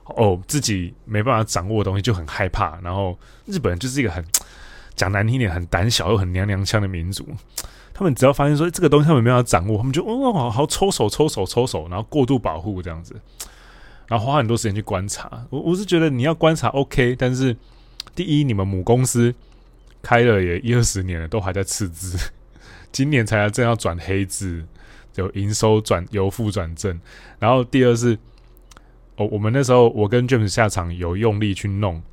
[0.06, 2.80] 哦，自己没办法掌握的东西就很害怕。
[2.80, 4.24] 然后日本人就是一个很
[5.00, 7.26] 讲难听点，很胆小又很娘娘腔的民族。
[7.94, 13.16] 他们只要发现说这个东西他们没有掌握，他们就哦，好好抽手抽手抽手，然后过度保护这样子，
[14.08, 15.46] 然后花很多时间去观察。
[15.52, 17.56] 我我是觉得你要观察 OK，但是
[18.14, 19.34] 第一，你们母公司
[20.02, 22.18] 开了也一二十年了，都还在赤字。
[22.92, 24.66] 今年才正要转黑字，
[25.16, 27.00] 有营收转由负转正。
[27.40, 28.18] 然后第二是，
[29.16, 32.04] 哦，我们那时候我跟 James 下场有用力去弄。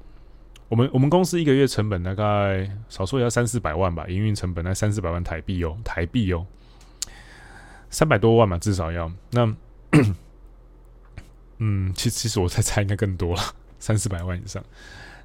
[0.68, 6.46] 我们我们公司一个月成本大概少说也要三四百万吧，营运成本那三四百万台币哦，台币哦，
[7.90, 9.10] 三百多万嘛，至少要。
[9.30, 9.54] 那
[11.58, 13.42] 嗯，其其实我在猜应该更多了，
[13.78, 14.62] 三四百万以上。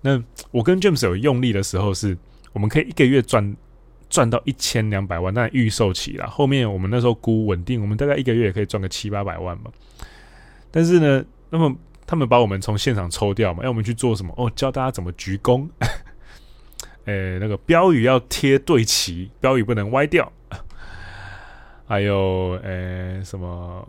[0.01, 2.17] 那我跟 James 有用力的时候是，
[2.53, 3.55] 我们可以一个月赚。
[4.11, 6.27] 赚到一千两百万，但预售期啦。
[6.27, 9.71] 后面我们那时候估稳定，我们大概一个月也可以赚个七八百万吧。
[10.69, 11.73] 但是呢，那么
[12.11, 14.33] 他们把我们从现场抽掉嘛，要我们去做什么？
[14.35, 15.65] 哦，教大家怎么鞠躬。
[17.05, 20.29] 诶， 那个标语要贴对齐，标语不能歪掉。
[21.87, 23.87] 还有诶，什么？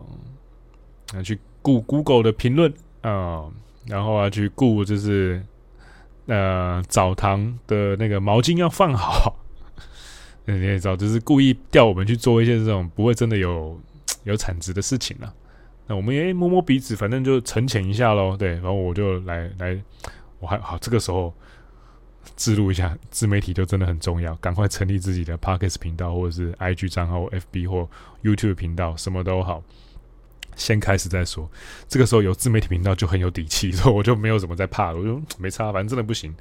[1.13, 3.43] 要去顾 Google 的评论啊、
[3.87, 5.43] 然后要去顾就是
[6.27, 9.35] 呃澡堂的那个毛巾要放好。
[10.47, 13.77] 你也知道，就是故意调我们去做一些这种不会真的有
[14.23, 15.33] 有产值的事情了。
[15.87, 18.37] 那我们也摸摸鼻子，反正就沉潜一下喽。
[18.37, 19.77] 对，然后我就来来，
[20.39, 21.33] 我还好，这个时候
[22.35, 27.89] 自录一下自媒体就真的很重要，赶快成立自己的 Podcast 频道，或者是 IG 账号、FB 或
[28.23, 29.61] YouTube 频道，什么都好，
[30.55, 31.49] 先开始再说。
[31.89, 36.33] 这个时候有自媒体频道就很有底气，所以我就没有怎么在怕了，我就没差，反正真的不行，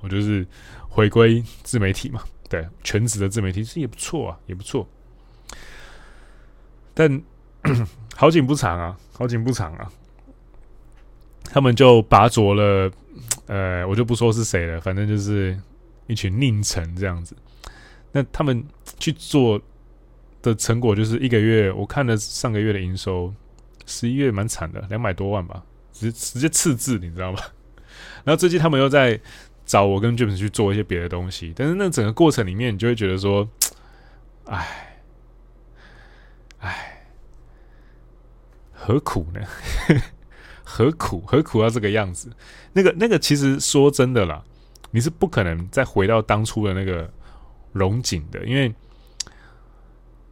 [0.00, 0.46] 我就是
[0.88, 2.22] 回归自媒体嘛。
[2.48, 4.88] 对，全职的自媒体其实也不错啊，也不错。
[6.94, 7.20] 但
[8.16, 9.90] 好景不长啊，好景不长啊。
[11.44, 12.90] 他们就拔擢了，
[13.46, 15.58] 呃，我就不说是谁了，反正就是
[16.06, 17.36] 一群佞臣这样子。
[18.12, 18.64] 那他们
[18.98, 19.60] 去做
[20.42, 23.32] 的成果就是一个月，我看了上个月的营收，
[23.86, 27.38] 十一月蛮惨的，两百多万吧，直直接赤字，你知道吗？
[28.24, 29.20] 然后最近他们又在。
[29.66, 33.48] 找我跟 James 去做一些别的东西，但是那整个过程里面，你就会觉得说，
[34.44, 34.96] 哎，
[36.60, 36.95] 哎，
[38.76, 39.40] 何苦呢？
[40.62, 41.22] 何苦？
[41.26, 42.30] 何苦要这个样子？
[42.72, 44.44] 那个、那个，其实说真的啦，
[44.90, 47.10] 你是不可能再回到当初的那个
[47.72, 48.72] 荣景的，因为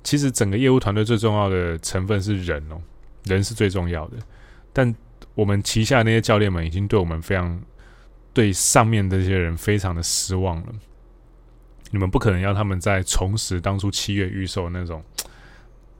[0.02, 2.80] 其实整个业务团队最重要的成分是人哦，
[3.24, 4.18] 人是最重要的。
[4.72, 4.94] 但
[5.34, 7.60] 我们旗下那些教练们已经对我们非常。
[8.34, 10.72] 对上面这些人非常的失望了，
[11.92, 15.00] 你们不可能要他们再重拾当初七月预售那种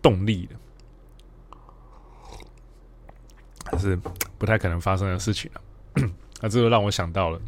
[0.02, 0.56] 动力的。
[3.64, 3.98] 还是
[4.38, 5.60] 不太可能发生的事情了。
[6.40, 7.40] 那这就让我想到了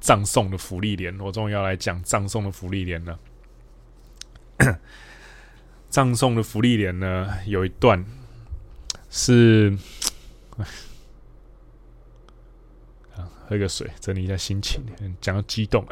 [0.00, 3.18] 葬送的芙莉莲，我终于要来讲葬送的芙莉莲了。
[5.88, 8.04] 葬送的芙莉莲呢，有一段
[9.10, 9.76] 是，
[13.46, 14.82] 喝个水，整理一下心情，
[15.20, 15.86] 讲到激动。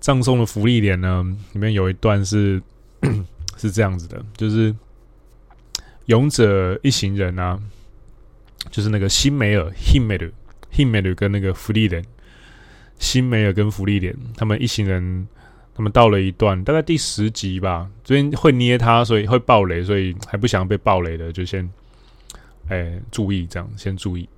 [0.00, 2.62] 葬送的芙莉莲呢，里面有一段是
[3.58, 4.74] 是这样子的，就是
[6.06, 7.60] 勇者一行人啊，
[8.70, 10.32] 就是那个辛梅尔、辛梅尔、
[10.70, 12.02] 辛梅尔跟那个弗利莲，
[12.98, 15.28] 辛梅尔跟弗利莲，他们一行人，
[15.74, 21.68] 他们到了一段大概第十集吧，这边会捏他，所以会爆雷，所以还不想被爆雷的，就先
[22.68, 24.28] 哎、注意这样，先注意。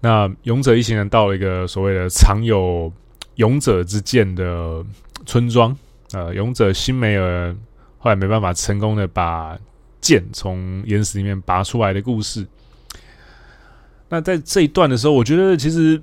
[0.00, 2.92] 那勇者一行人到了一个所谓的藏有
[3.36, 4.84] 勇者之剑的
[5.24, 5.74] 村庄，
[6.12, 7.56] 呃，勇者辛梅尔
[7.98, 9.58] 后来没办法成功的把
[10.00, 12.46] 剑从岩石里面拔出来的故事。
[14.08, 16.00] 那在这一段的时候，我觉得其实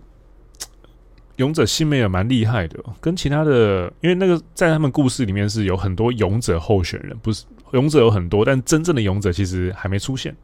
[1.38, 10.36] 勇者辛梅尔蛮厉害的，跟其他的，因为那个在他们故事里面是有很多勇者候选人，不是勇者有很多，但真正的勇者其实还没出现，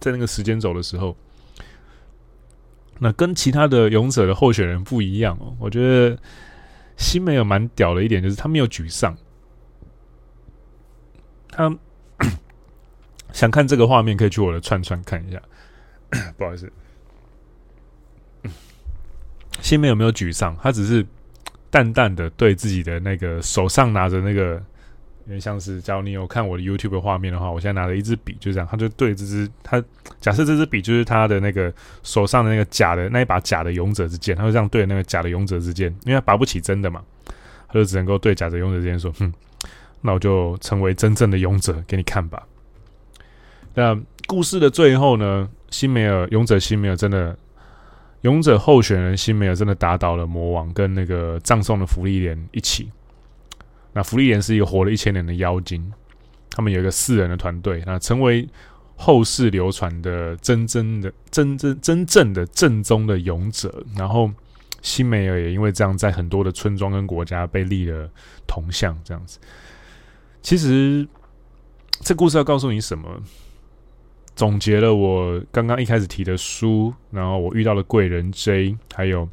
[0.00, 1.16] 在那个时间轴的时候。
[2.98, 6.18] 那跟其他的勇者的候选人不一样哦，我觉得
[6.98, 9.16] 西梅有蛮屌的一点就是他没有沮丧，
[11.48, 11.74] 他
[13.32, 15.40] 想看这个画面可以去我的串串看一下，
[16.36, 16.70] 不好意思，
[19.60, 21.06] 西梅有没有沮丧，他只是
[21.70, 24.62] 淡淡的对自己的那个手上拿着那个。
[25.28, 29.82] 因为像是，假如你有看我的 YouTube 画面的话，我现在拿着一支笔，就这样，他就对这支他
[30.22, 31.70] 假设这支笔就是他的那个
[32.02, 37.02] 手上的那个假的那一把假的勇者之剑，他就这样对那个假的勇者之剑，因为他拔不起真的嘛，
[37.68, 39.30] 他就只能够对假的勇者之剑说：“哼，
[40.00, 42.42] 那我就成为真正的勇者给你看吧。”
[43.76, 43.94] 那
[44.26, 47.36] 故事的最后呢，辛梅尔勇者辛梅尔真的
[48.22, 52.90] 勇者候选人辛梅尔真的打倒了魔王，跟那个葬送的芙莉莲一起。
[53.98, 55.92] 那福利莲是一个活了一千年的妖精，
[56.50, 58.48] 他们有一个四人的团队，那成为
[58.94, 63.84] 后世流传的真正的、真真真正的正宗的勇者。
[63.96, 64.30] 然后
[64.82, 68.08] 辛梅尔也因为这样，在很多的村庄跟国家被立了
[68.46, 69.40] 铜像，这样子。
[70.42, 71.04] 其实
[72.02, 73.20] 这故事要告诉你什么？
[74.36, 79.28] 总结了我刚刚一开始提的书，然后我遇到的贵人 J，还有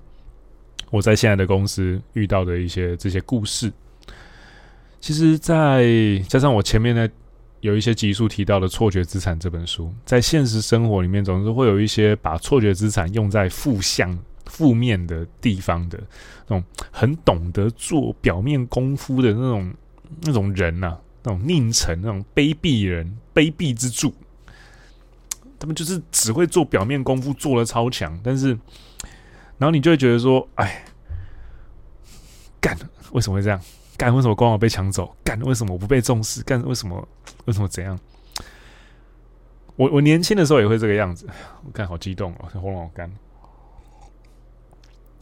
[0.90, 3.72] 我在现在的公司遇到的一些这些故事。
[5.06, 5.86] 其实，在
[6.28, 7.08] 加上我前面呢，
[7.60, 16.00] 有一些集数提到的《错觉资产》这本书，在现实生活里面，总是会有一些把错觉资产用在负向、负面的地方的
[16.48, 19.74] 那种很懂得做表面功夫的那种
[20.22, 24.12] 那种人呐、啊，那种佞臣、那种卑鄙人、卑鄙之助，
[25.60, 28.58] 他们就是只会做表面功夫，做的超强，但是，
[29.60, 30.84] 然后你就会觉得说，哎，
[32.60, 32.76] 干，
[33.12, 33.62] 为什么会这样？
[33.98, 35.16] 干，为什么光我被抢走？
[35.24, 36.44] 干，为什么我不被重视？
[36.44, 37.08] 干，为什么？
[37.46, 37.98] 为什么怎样？
[39.76, 41.28] 我我年轻的时候也会这个样子。
[41.66, 43.12] 我干，好激动哦，喉咙好干。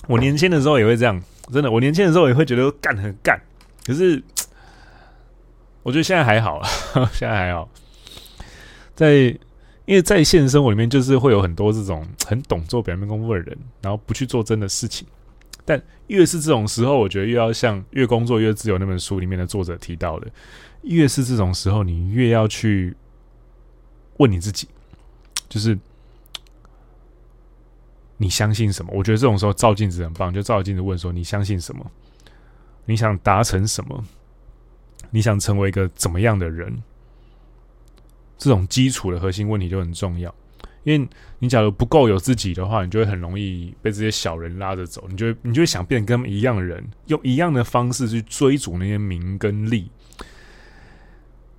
[0.07, 1.71] 我年轻的时候也会这样，真的。
[1.71, 3.39] 我年轻的时候也会觉得干很干，
[3.85, 4.21] 可是
[5.81, 6.61] 我觉得现在还好，
[7.13, 7.69] 现在还好。
[8.95, 9.37] 在
[9.85, 15.07] 因为在现实生活里面，就是会有很多这种很懂做表面功夫的人，然后不去做真的事情。
[15.65, 20.27] 但越是这种时候，我觉得越要像《越工作越自由》那本书里面的作者提到的，
[20.81, 22.95] 越是这种时候，你越要去
[24.17, 24.67] 问你自己，
[25.47, 25.77] 就是
[28.17, 28.91] 你相信什么？
[28.93, 31.89] 我觉得这种时候照镜子很棒，就照镜子问说：你相信什么？
[32.85, 34.03] 你想达成什么？
[35.11, 36.83] 你想成为一个怎么样的人？
[38.37, 40.33] 这种基础的核心问题就很重要。
[40.83, 41.07] 因为
[41.39, 45.05] 你假如不够有自己的话，你就会很容易被这些小人拉着走。
[45.09, 49.89] 你就你就会想变跟他们一样的人，用一样的方式去追逐那些名跟利，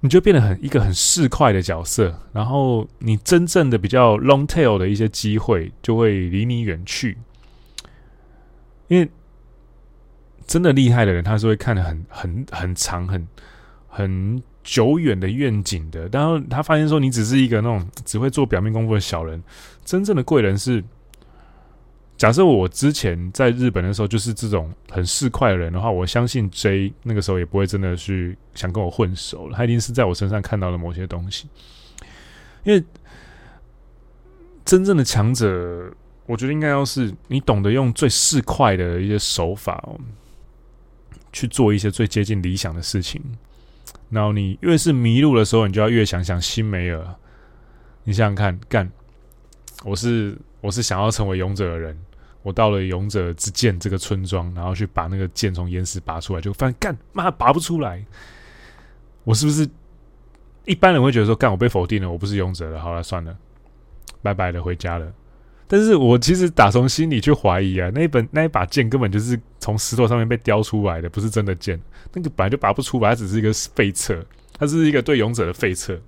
[0.00, 2.20] 你就变得很一个很市侩的角色。
[2.32, 7.16] 然后你真正的比较 long tail 的一些机会就会离你远去。
[8.88, 9.08] 因为
[10.46, 13.26] 真的厉害的人，他是会看得很很很长，很
[13.88, 14.42] 很。
[14.64, 19.40] 久远的愿景的，然后他发现说，你只是一个那种只会做表面功夫的小人，
[19.84, 20.82] 真正的贵人是，
[22.16, 31.46] 假设我之前在日本的时候就是这种很市侩的人的话，我相信 J 那个时候也不会真的去想跟我混熟了，他一定是在我身上看到了某些东西，
[32.62, 32.82] 因为
[34.64, 35.92] 真正的强者，
[36.24, 39.86] 我觉得应该要是你懂得用最市侩的一些手法，
[41.34, 43.20] 去做一些最接近理想的事情。
[44.14, 47.04] 然后你越是迷路的时候，你就要越想想辛梅尔。
[48.04, 48.88] 你想想看，干，
[49.82, 51.98] 我是我是想要成为勇者的人，
[52.42, 58.04] 我到了勇者之剑这个村庄，然后去把那个剑从岩石拔出来，就发现干妈拔不出来。
[59.24, 59.68] 我是不是
[60.64, 63.36] 一般人会觉得说，干我被否定了，我不是勇者了，好了，算了，
[64.22, 65.12] 拜拜了，回家了。
[65.66, 71.80] 但是我其实打从心里去怀疑啊，那一本那一把剑根本就是从石头上面被雕出来的，不是真的剑。
[72.12, 74.24] 那个本来就拔不出来，它只是一个废册，
[74.58, 75.98] 它是一个对勇者的废册。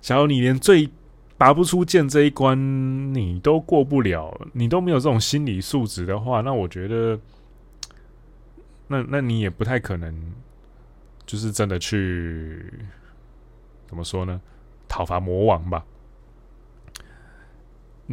[0.00, 0.90] 假如你连最
[1.38, 7.18] 拔不出剑这一关你都过不了，你都没有这种心理素质的话，那我觉得，
[8.88, 10.14] 那那你也不太可能，
[11.24, 12.60] 就是真的去
[13.86, 14.40] 怎么说呢？
[14.88, 15.84] 讨伐魔王吧。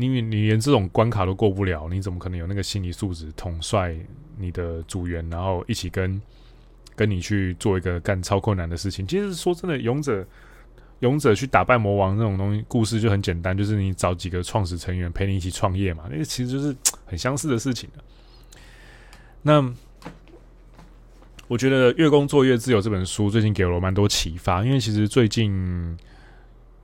[0.07, 3.95] 你你连这种关卡都过不了，你怎么可能有那个心理素质统帅
[4.37, 6.21] 你的组员，然后一起跟
[6.95, 9.05] 跟你去做一个干超困难的事情？
[9.05, 10.25] 其实说真的，勇者
[10.99, 16.75] 勇者去打败魔王那种东西，故事就很简单，就是你找几个创始成员陪你一起创业嘛，那个其实就是
[17.05, 17.89] 很相似的事情。
[19.41, 19.61] 那
[21.47, 25.97] 我觉得《越工作越自由》这本书最近给了我蛮多启发，因为其实最近。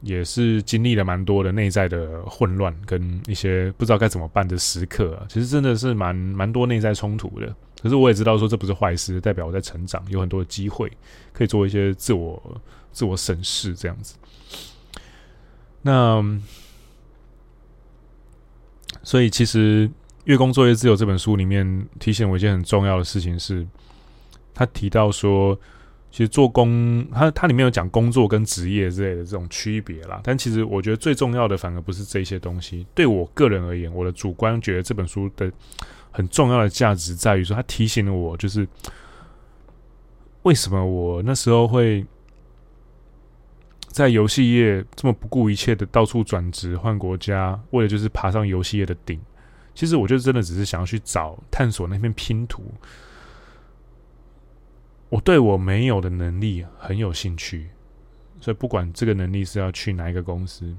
[0.02, 5.26] 也是经历了蛮多的内在的混乱，跟一些不知道该怎么办的时刻啊。
[5.28, 7.56] 其实真的是蛮蛮多内在冲突的。
[7.82, 10.92] 可是我也知道说这不是坏事，代表我在成长，有很多的机会
[11.34, 14.16] 可以做一些自我自我审视这样子。
[15.82, 16.24] 那
[19.04, 19.88] 所以其实
[20.26, 23.66] 《越工作越自由》这本书里面提醒我一件很重要的事情是，
[24.54, 25.60] 他提到说。
[26.16, 30.22] 其实做工，它它里面有讲工作跟职业之类的这种区别啦。
[30.24, 32.88] 但其实我觉得最重要的反而不是这些东西。
[32.96, 35.52] 对我个人而言，我的主观觉得这本书的
[36.12, 38.66] 很重要的价值在于说，它提醒了我，就是
[40.44, 42.06] 为什么我那时候会
[43.90, 49.20] 在游戏业这么不顾一切的到处转职换国家，为了就是爬上游戏业的顶。
[49.74, 52.64] 其实我就真的只是想要去找探索那片拼图。
[55.16, 57.70] 我对我没有的能力很有兴趣，
[58.42, 60.76] 所以不管这个能力是要去哪一个公司，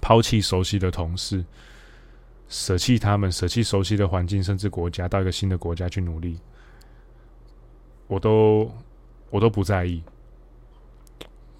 [0.00, 1.44] 抛弃熟悉的同事，
[2.48, 6.38] 舍弃他们，舍弃熟悉的环境，甚至国家，到一个新的国家去努力，
[8.06, 8.74] 我都
[9.28, 10.02] 我都不在意。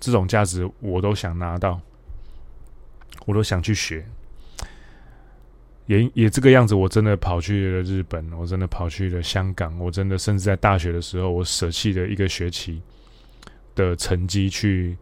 [0.00, 1.78] 这种价值我都想拿到，
[3.26, 4.06] 我都想去学。
[5.86, 12.80] 也也这个样子，我真的跑去了日本，我真的跑去了香港，我真的甚至在大学的时候，我舍弃了一个学期
[13.74, 14.96] 的成绩去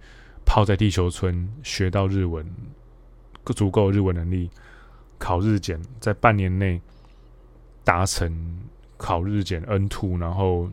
[0.45, 2.45] 泡在地球村学到日文，
[3.55, 4.51] 足够日文能力
[5.19, 6.81] 考日检，在半年内
[7.85, 8.59] 达成
[8.97, 10.69] 考日检 N two，然后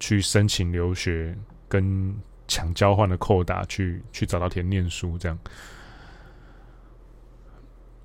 [0.00, 1.36] 去申请留学
[1.68, 2.12] 跟
[2.48, 5.38] 抢交换的扣打，去去找到田念书，这样。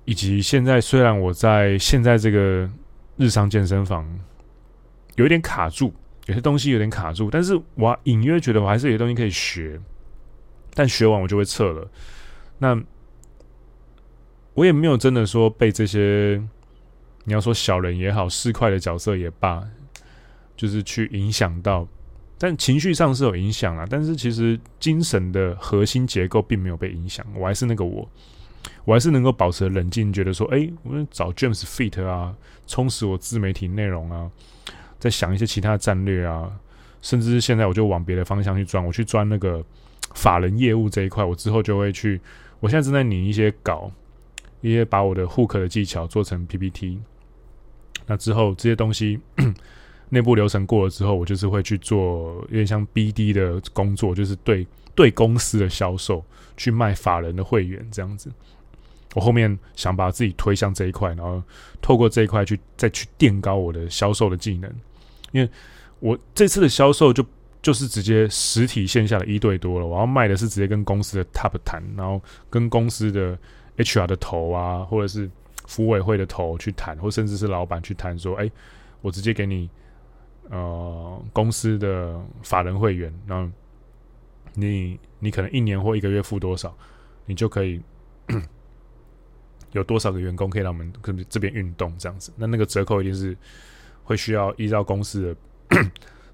[0.08, 2.66] 以及现在，虽然我在现在这个
[3.18, 4.08] 日商健身房
[5.16, 5.92] 有一点卡住，
[6.24, 9.78] 有些东西有点卡住，但是我隐约觉得我还是有些东西可以学，
[10.72, 11.90] 但学完我就会撤了。
[12.56, 12.82] 那
[14.54, 16.42] 我也没有真的说被这些
[17.24, 19.62] 你要说小人也好，市侩的角色也罢，
[20.56, 21.86] 就是去影响到，
[22.38, 23.84] 但情绪上是有影响啊。
[23.86, 28.10] 但是其实精神的核心结构并没有被影响，我还是那个我。
[28.84, 32.34] 我还是能够保持冷静，觉得说，哎、我们找 James Fit 啊，
[32.66, 34.30] 充实我自媒体内容啊，
[34.98, 36.50] 在想一些其他的战略啊，
[37.02, 39.64] 甚至是现在我就往别的方向去钻，我去钻那个
[40.14, 42.20] 法人业务这一块，我之后就会去，
[42.60, 43.90] 我现在正在拟一些稿，
[44.60, 46.98] 一些把我的 Hook 的技巧做成 PPT，
[48.06, 49.20] 那之后这些东西
[50.10, 56.24] 内部流程过了之后，我就是会去做有点像 BD 的工作，就是对对公司的销售，
[56.56, 58.30] 去卖法人的会员这样子。
[59.14, 61.42] 我后面想把自己推向这一块，然后
[61.80, 64.70] 透过这一块去再去垫高我的销售的技能，
[65.32, 65.48] 因为
[65.98, 67.24] 我这次的销售就
[67.62, 69.86] 就是直接实体线下的一对多了。
[69.86, 73.36] 我要卖的是直接跟公司的 top 谈，然后跟公司的
[73.78, 75.28] HR 的头啊，或者是
[75.66, 78.50] 服委会的头去谈，或甚至是老板去谈，说：“哎，
[79.00, 79.70] 我直接给你
[80.50, 83.50] 呃公司的法人会员，然后
[84.52, 86.76] 你你可能一年或一个月付多少，
[87.24, 87.80] 你就可以。”
[89.72, 92.32] 有多少个员工可以让我们跟这边运动这样子？
[92.36, 93.36] 那那个折扣一定是
[94.02, 95.34] 会需要依照公司
[95.68, 95.90] 的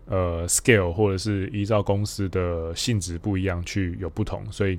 [0.07, 4.45] 呃 scale，或者是依照公司的性质不一样去有不同。
[4.53, 4.78] 所以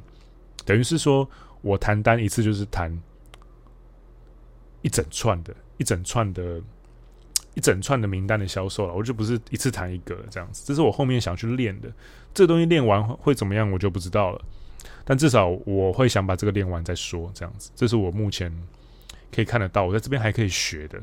[0.66, 1.30] 等于是说
[1.62, 2.98] 我谈单一次就是谈
[4.82, 6.62] 一整串的、一整串的
[7.56, 11.92] 一整串的名单的销售了，我就不是一次谈一个这样子，这是我后面想去练的。
[12.34, 14.42] 这东西练完会怎么样，我就不知道了。
[15.04, 18.52] 但至少我会想把这个练完再说，这样子，这是我目前
[19.32, 21.02] 可以看得到，我在这边还可以学的。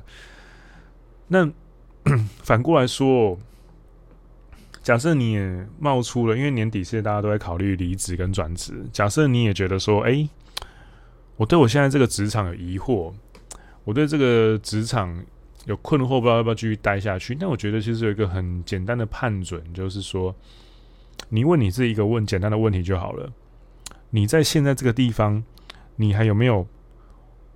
[1.28, 1.51] 那
[2.43, 3.39] 反过来说，
[4.83, 10.28] 假设你也冒出了，因为年底现在大家都在考虑离职跟转职，假设你也觉得说，哎，
[11.37, 13.12] 我对我现在这个职场有疑惑，
[13.85, 15.22] 我对这个职场。
[15.64, 17.37] 有困惑，不知道要不要继续待下去。
[17.37, 20.35] 但我觉得其实有一个很简单的判准，就是说，
[21.28, 23.33] 你问你自己一个问简单的问题就好了。
[24.14, 25.42] 你在现在这个地方，
[25.96, 26.66] 你还有没有？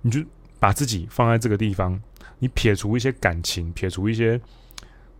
[0.01, 0.19] 你就
[0.59, 2.01] 把自己放在这个地方，
[2.39, 4.41] 你撇除一些感情，撇除一些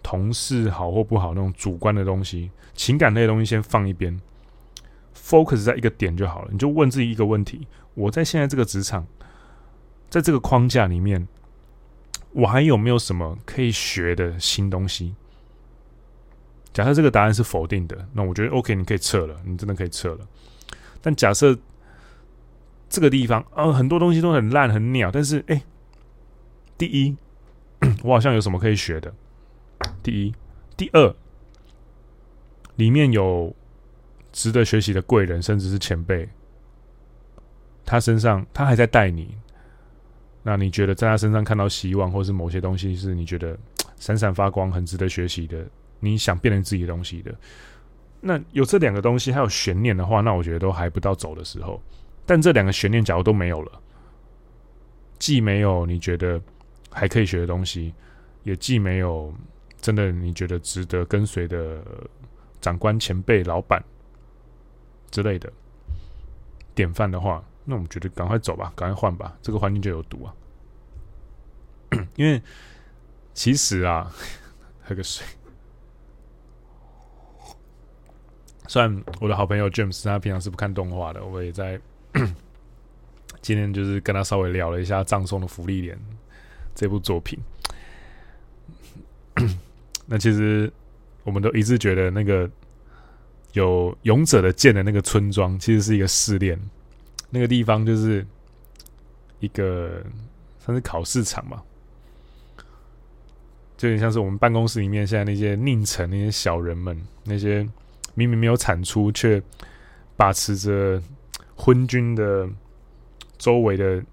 [0.01, 4.19] 同事好或不好那种主观的东西，情感类的东西先放一边
[5.15, 6.49] ，focus 在一个点就好了。
[6.51, 9.05] 你就问自己一个问题：我在现在这个职场，
[10.09, 11.27] 在这个框架里面。
[12.33, 15.15] 我还有没有什么可以学的新东西？
[16.71, 20.27] 假设这个答案是否定的，那我觉得 OK，你可以撤了，你真的可以撤了。
[21.01, 21.57] 但假设
[22.89, 25.61] 这个地方啊、呃，很多东西都很烂很鸟，但是哎、
[26.77, 27.15] 第一，
[28.03, 29.13] 我好像有什么可以学的。
[30.01, 30.33] 第一，
[30.75, 31.15] 第二，
[32.75, 33.53] 里面有
[34.31, 36.27] 值得学习的贵人，甚至是前辈，
[37.85, 39.35] 他身上他还在带你。
[40.43, 43.57] 那你觉得在他身上看到希望，或是某些东西是你觉得
[43.99, 45.65] 闪闪发光、很值得学习的，
[45.99, 47.35] 你想变成自己的东西的，
[48.20, 51.82] 那有这两个东西还有悬念的话，那我觉得都还不到走的时候。
[52.26, 53.82] 但这两个悬念假如都没有了，
[55.20, 56.41] 既没有你觉得
[56.91, 57.93] 还可以学的东西，
[58.43, 59.34] 也既没有
[59.80, 61.82] 真的你觉得值得跟随的
[62.59, 63.84] 长官、前辈、老板
[65.11, 65.51] 之类的
[66.76, 67.43] 典范的话。
[67.70, 70.34] 那我们觉得赶快走吧，赶快换吧，这个环境就有毒啊！
[72.15, 72.41] 因为
[73.34, 74.09] 其实啊，
[74.84, 75.28] 喝个水。
[78.68, 81.80] 虽然我的好朋友 James 他平常是不看动画的，我也在
[83.41, 85.95] 今天就是跟他稍微聊了一下《葬送的芙莉莲》
[86.76, 87.39] 这部作品。
[90.05, 90.72] 那其实
[91.24, 92.49] 我们都一致觉得，那个
[93.53, 96.59] 有勇者的剑的那个村庄，其实是一个试炼。
[97.30, 98.26] 那个地方就是
[99.39, 100.01] 一个
[100.59, 101.61] 算是考试场嘛，
[103.78, 107.68] 就有点像是我们办公室里面现在那些佞臣那些小人们，那些
[108.18, 109.39] 明明没有产出却
[110.15, 110.99] 把持着
[111.55, 112.49] 昏君的
[113.38, 114.03] 周围的，有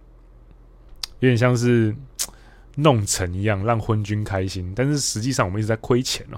[1.21, 1.97] 点像是
[2.77, 4.71] 弄臣一样，让昏君开心。
[4.77, 6.37] 但是实际上我们一直在亏钱哦。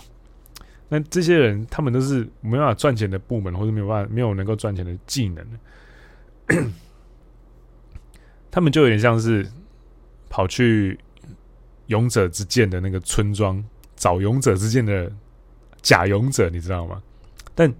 [0.89, 5.45] 那这些人他们都是没办法赚钱的部门，或者没有办法没有能够赚钱的技能。
[8.49, 9.45] 他们就有点像是
[10.31, 10.97] 跑去
[11.87, 13.64] 勇者之剑的那个村庄
[13.97, 15.11] 找勇者之剑的
[15.83, 17.03] 假勇者，你知道吗？
[17.57, 17.75] 但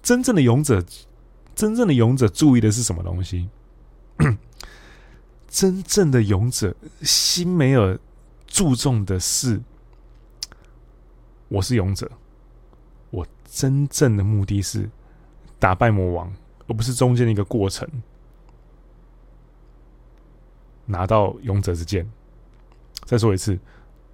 [0.00, 0.84] 真正的勇者，
[1.56, 3.48] 真正的勇者注意的是什么东西？
[5.48, 7.98] 真正的勇者辛梅尔
[8.46, 9.60] 注重的是，
[11.48, 12.08] 我是勇者，
[13.10, 14.88] 我真正的目的是
[15.58, 16.32] 打败魔王。
[16.66, 17.86] 而不是中间的一个过程，
[20.86, 22.10] 拿到勇者之剑。
[23.04, 23.58] 再说一次，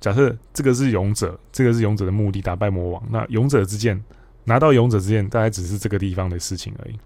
[0.01, 3.03] 假设这个是勇者，这个是勇者的目的，打败魔王。
[3.09, 4.05] 那勇者之剑
[4.45, 6.99] 拿到勇者之剑，大概只是这个地方的事情而已。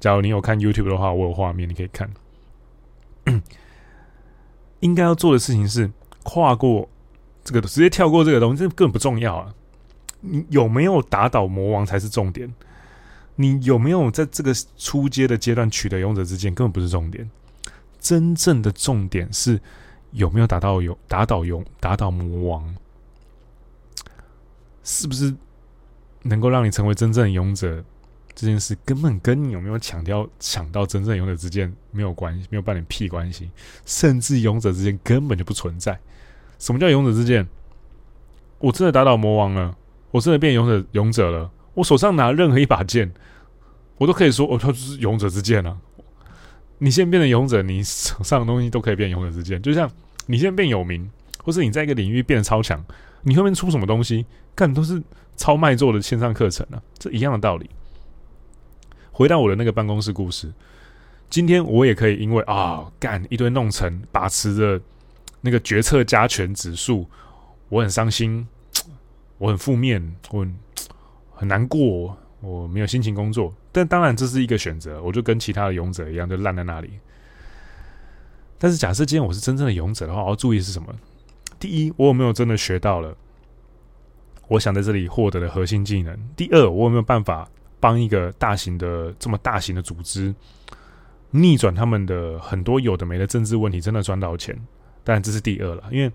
[0.00, 2.10] 假如你有看 YouTube 的话，我有画面，你可以看。
[4.80, 5.90] 应该要做的事情是
[6.24, 6.88] 跨过
[7.44, 9.54] 这个，直接跳过这个东西，这根本不重要啊！
[10.20, 12.52] 你有没有打倒魔王才是重点。
[13.36, 17.30] 你有没有在这个初阶的阶段取得勇者之剑，根本不是重点。
[18.00, 19.60] 真正的重点是
[20.10, 22.74] 有没有打到勇打倒勇打倒魔王，
[24.82, 25.34] 是不是
[26.22, 27.84] 能够让你成为真正的勇者？
[28.34, 33.50] 这件事根本跟你有没有抢掉抢到真正勇者之剑没有关系，没有半点屁关系。
[33.84, 35.98] 甚至勇者之剑根本就不存在。
[36.58, 37.46] 什么叫勇者之剑？
[38.58, 39.76] 我真的打倒魔王了，
[40.10, 41.50] 我真的变勇者勇者了。
[41.74, 43.12] 我手上拿任何一把剑，
[43.98, 45.76] 我都可以说，哦，它是勇者之剑啊！
[46.78, 49.60] 你现在变成勇者，你手上的东西都可以变勇者之剑。
[49.60, 49.90] 就像
[50.26, 51.10] 你现在变有名，
[51.44, 52.82] 或是你在一个领域变得超强，
[53.22, 55.02] 你后面出什么东西，干都是
[55.36, 57.70] 超卖座的线上课程啊，这一样的道理。
[59.10, 60.52] 回到我的那个办公室故事，
[61.28, 64.80] 今天我也可以因为啊，干一堆弄臣把持着
[65.40, 67.06] 那个决策加权指数，
[67.68, 68.46] 我很伤心，
[69.38, 70.54] 我很负面，我很。
[71.44, 73.52] 难过，我没有心情工作。
[73.72, 76.88] 但当然这是一个选择，我就跟其他的勇者一样，就烂在那里。
[78.60, 80.94] 但是假设今天我是真正的勇者的话，我要注意是什么？
[81.62, 83.16] 第一，我有没有真的学到了
[84.48, 86.18] 我想在这里获得的核心技能？
[86.34, 87.48] 第二，我有没有办法
[87.78, 90.34] 帮一个大型的这么大型的组织
[91.30, 94.60] 逆转他们的很多有的没的政治问题，真的赚到钱？
[95.04, 96.10] 当然这是第二了，因为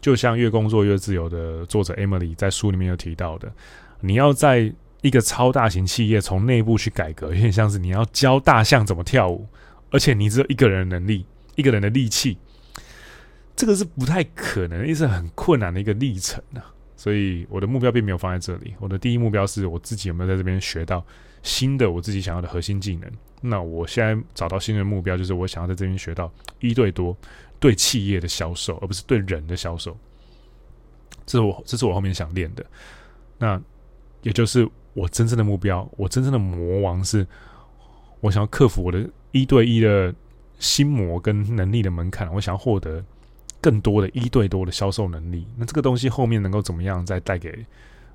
[0.00, 3.52] 就像越工作越自由的作者 Emily 在书里面有提到的，
[3.98, 4.72] 你要在
[5.02, 9.48] 一个超大型企业从内部去改革，有点像是你要教大象怎么跳舞，
[9.90, 11.26] 而且你只有一个人的能力，
[11.56, 12.38] 一个人的力气，
[13.56, 16.62] 这个是不太可能，也是很困难的一个历程啊。
[16.96, 21.04] 所以我的目标并没有放在这里，我的第一目标是我自己有没有在这边学到
[21.42, 23.10] 新的我自己想要的核心技能。
[23.40, 26.30] 那我现在找到新的目标，就是我想要在这边学到
[26.60, 27.16] 一对多
[27.58, 29.96] 对企业的销售，而不是对人的销售。
[31.24, 32.64] 这是我，这是我后面想练的。
[33.38, 33.60] 那
[34.22, 34.68] 也就是。
[34.96, 37.26] 我真正的目标，我真正的魔王是，
[38.20, 40.14] 我想要克服我的一对一的
[40.58, 42.32] 心魔跟能力的门槛。
[42.32, 43.04] 我想要获得
[43.60, 45.46] 更多的一对多的销售能力。
[45.56, 47.64] 那这个东西后面能够怎么样再带给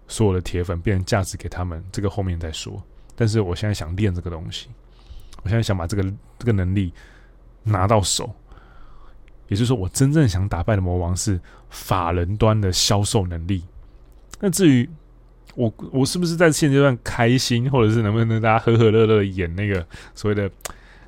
[0.07, 1.83] 所有的铁粉，变成价值给他们？
[1.91, 2.81] 这个后面再说。
[3.15, 4.67] 但是我现在想练这个东西，
[5.43, 6.03] 我现在想把这个
[6.39, 6.93] 这个能力
[7.63, 8.33] 拿到手。
[9.47, 11.37] 也就是说，我真正想打败的魔王是
[11.69, 13.65] 法人端的销售能力。
[14.39, 14.89] 那至于，
[15.55, 19.85] 我我是不是在现阶段开心，或者是能不能大家和和乐乐的演那个
[20.15, 20.49] 所谓的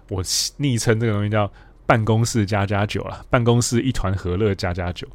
[0.10, 0.22] 我
[0.58, 1.50] 昵称这个东西叫
[1.86, 5.08] 办公室加加酒了，办公室一团和乐加加酒。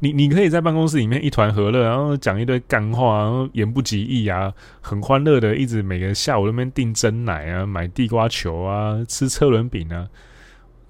[0.00, 10.08] 你你可以在办公室里面一团和乐，然后讲一堆干话，然后言不及义啊，很欢乐的，一直每个下午那边订蒸奶啊，买地瓜球啊，吃车轮饼啊，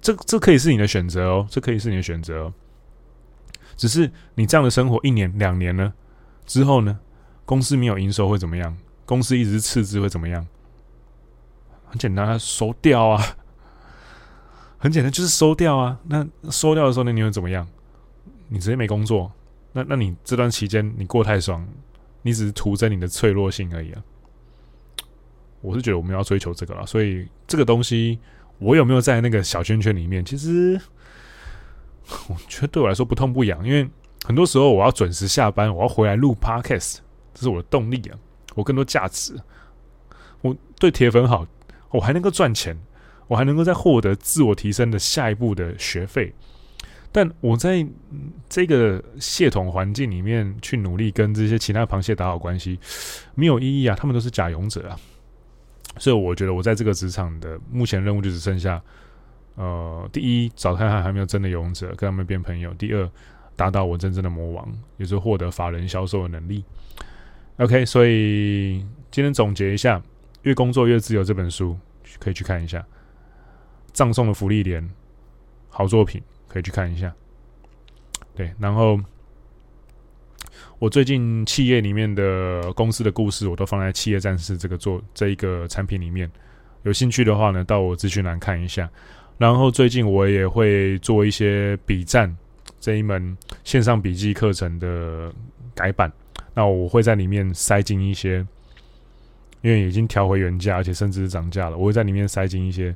[0.01, 2.55] 这这可以是你的选择哦，这可以是你的选择哦。
[3.77, 5.93] 只是你这样的生活一年两年呢
[6.47, 6.99] 之后呢？
[7.45, 8.77] 公司没有营收会怎么样？
[9.05, 10.47] 公司一直是赤字会怎么样？
[11.85, 13.23] 很简单，收掉啊！
[14.79, 15.99] 很简单，就是收掉啊。
[16.05, 17.67] 那收掉的时候，那你会怎么样？
[18.49, 19.33] 你直接没工作。
[19.73, 21.67] 那那你这段期间你过太爽，
[22.23, 24.03] 你只是徒增你的脆弱性而已啊。
[25.61, 28.19] 我是觉得我们要追求这个了，所以这个东西
[28.59, 30.25] 我有没有在那个小圈圈里面？
[30.25, 30.81] 其实
[32.29, 33.89] 我觉得对我来说不痛不痒，因为
[34.25, 36.99] 很多时候我要准时下班，我要回来录 Podcast。
[37.35, 38.17] 这是我的动力啊！
[38.55, 39.39] 我更多价值，
[40.41, 41.47] 我对铁粉好，
[41.91, 42.75] 我还能够赚钱，
[43.29, 46.33] 我还能够再获得自我提升的下一步的学费。
[47.13, 47.87] 但我在
[48.49, 52.79] 这个系统环境里面去努力跟这些其他螃蟹打好关系，
[53.35, 53.97] 没有意义啊！
[53.99, 54.99] 他们都是假勇者啊！
[55.99, 58.83] 所以我觉得我在这个职场的目前任务就只剩下：
[59.55, 63.11] 呃，第一，找看看还没有真的勇者跟他们变朋友；第二，
[63.55, 64.69] 达到我真正的魔王，
[64.99, 66.63] 也就是获得法人销售的能力。
[67.57, 69.99] OK，所以今天总结一下，
[70.43, 71.75] 《越工作越自由》这本书
[72.19, 72.85] 可以去看一下，
[73.97, 74.87] 葬送的福利莲，
[75.71, 77.11] 好作品可以去看一下。
[78.35, 79.01] 对，然后
[80.79, 86.31] 我最近企业里面的公司的故事，我都放在《企业战士》这个做这一个产品里面。
[86.83, 88.87] 有兴趣的话呢，到我资讯栏看一下。
[89.39, 92.37] 然后最近我也会做一些笔战
[92.79, 93.35] 这一门
[93.65, 95.33] 线上笔记课程的
[95.75, 96.13] 改版。
[96.53, 98.47] 那我会在里面塞进一些，
[99.63, 101.79] 因为已经调回原价，而且甚至是涨价了。
[101.79, 102.95] 我会在里面塞进一些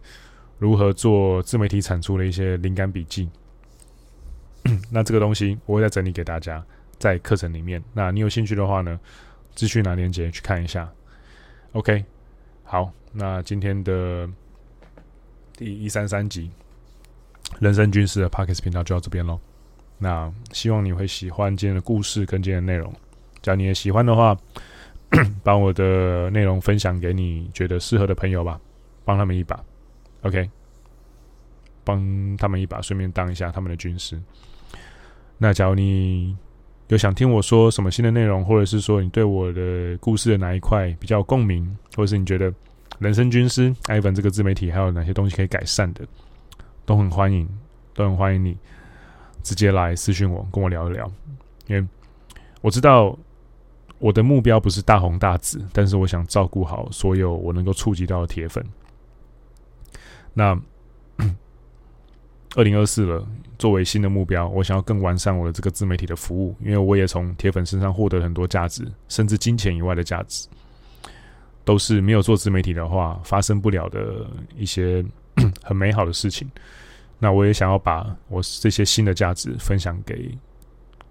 [0.61, 3.29] 如何做自媒体产出的一些灵感笔记。
[4.93, 6.63] 那这个东西我会再整理给大家，
[6.99, 7.83] 在课程里面。
[7.95, 9.01] 那你有兴趣的话呢，
[9.55, 10.87] 资讯栏连接去看一下。
[11.73, 12.05] OK，
[12.63, 14.29] 好，那今天的
[15.57, 16.51] 第一三三集
[17.59, 19.41] 人生军事的 Podcast 频道就到这边喽。
[19.99, 22.93] 那希望你会喜欢今天的故事跟今天的内容。
[23.41, 24.37] 假如你也喜欢的话，
[25.43, 28.61] 把我的内容分享给你觉得适合的朋友吧，
[29.07, 29.59] 帮他们一把
[30.23, 30.49] ，OK，
[31.85, 34.21] 帮他们一把，顺便当一下他们的军师。
[35.39, 36.37] 那假如你
[36.89, 41.65] 有想听我说什么新的内容，或者是说你对我的故事的哪一块比较共鸣，
[41.97, 42.53] 或者是你觉得
[42.99, 46.07] 人生军师 Ivan 这个自媒体还有哪些东西可以改善的，
[46.85, 47.49] 都很欢迎，
[47.95, 48.57] 都很欢迎你
[49.43, 51.11] 直接来私信我，跟我聊一聊，
[51.67, 51.87] 因为
[52.61, 53.17] 我知道。
[53.99, 58.65] 我的目标不是大红大紫，但是我想照顾好所有我能够触及到的铁粉。
[60.35, 60.59] 那
[62.57, 63.27] 二零二四了，
[63.59, 70.49] 作为新的目标，我想要更完善我的这个自媒体的服务，因为我也从铁粉身上获得很多价值，甚至金钱以外的价值，
[71.65, 74.27] 都是没有做自媒体的话发生不了的
[74.57, 75.05] 一些
[75.63, 76.51] 很美好的事情。
[77.19, 80.37] 那我也想要把我这些新的价值分享给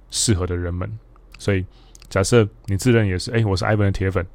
[0.09, 0.89] 适合的人们，
[1.37, 1.65] 所以。
[2.09, 4.25] 假设你自认也是，哎、我是 Ivan 的铁粉，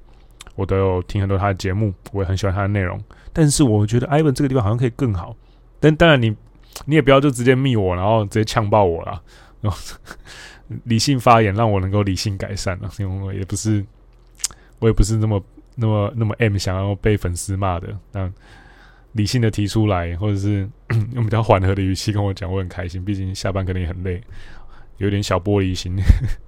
[0.55, 2.97] 我都有听很多他的节目，我也很喜欢他的内容。
[3.35, 5.37] 但是我觉得 Ivan 这个地方好像可以更好。
[5.79, 6.35] 但当然你，
[6.87, 9.23] 你也不要就直接密我，然后直接呛爆我了。
[10.85, 13.85] 理性发言让我能够理性改善了，因为我也不是，
[14.79, 15.43] 我也不是那么
[15.75, 17.95] 那么那么 M 想要被粉丝骂的。
[18.13, 18.31] 那
[19.13, 20.69] 理性的提出来，或者是
[21.13, 23.05] 用比较缓和的语气跟我讲，我很开心。
[23.05, 24.23] 毕竟下班可能也很累，
[24.97, 25.97] 有点小玻璃心，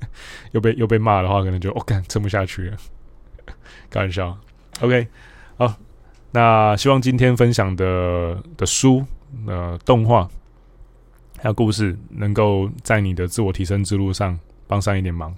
[0.52, 2.76] 又被又被骂的话，可能就哦干撑不下去了。
[3.90, 4.36] 开玩笑
[4.80, 5.06] ，OK，
[5.56, 5.76] 好，
[6.36, 9.02] 那希望今天分享的的书、
[9.46, 10.28] 呃动画
[11.38, 15.34] 还有故事，能够在你的自我提升之路上帮上一点忙。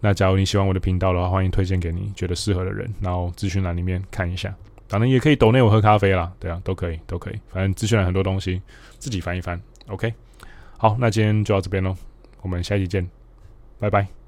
[0.00, 4.54] 那假如你喜欢我的频道的话，欢迎推荐给你觉得适合的人，然后资讯栏里面看一下。
[4.88, 8.60] 当然也可以抖内我喝咖啡啦，对啊，都可以，都可以，反正资讯栏很多东西
[8.98, 9.58] 自己翻一翻。
[9.86, 10.12] OK，
[10.76, 11.96] 好，那今天就到这边喽，
[12.42, 13.08] 我们下期见，
[13.78, 14.23] 拜拜。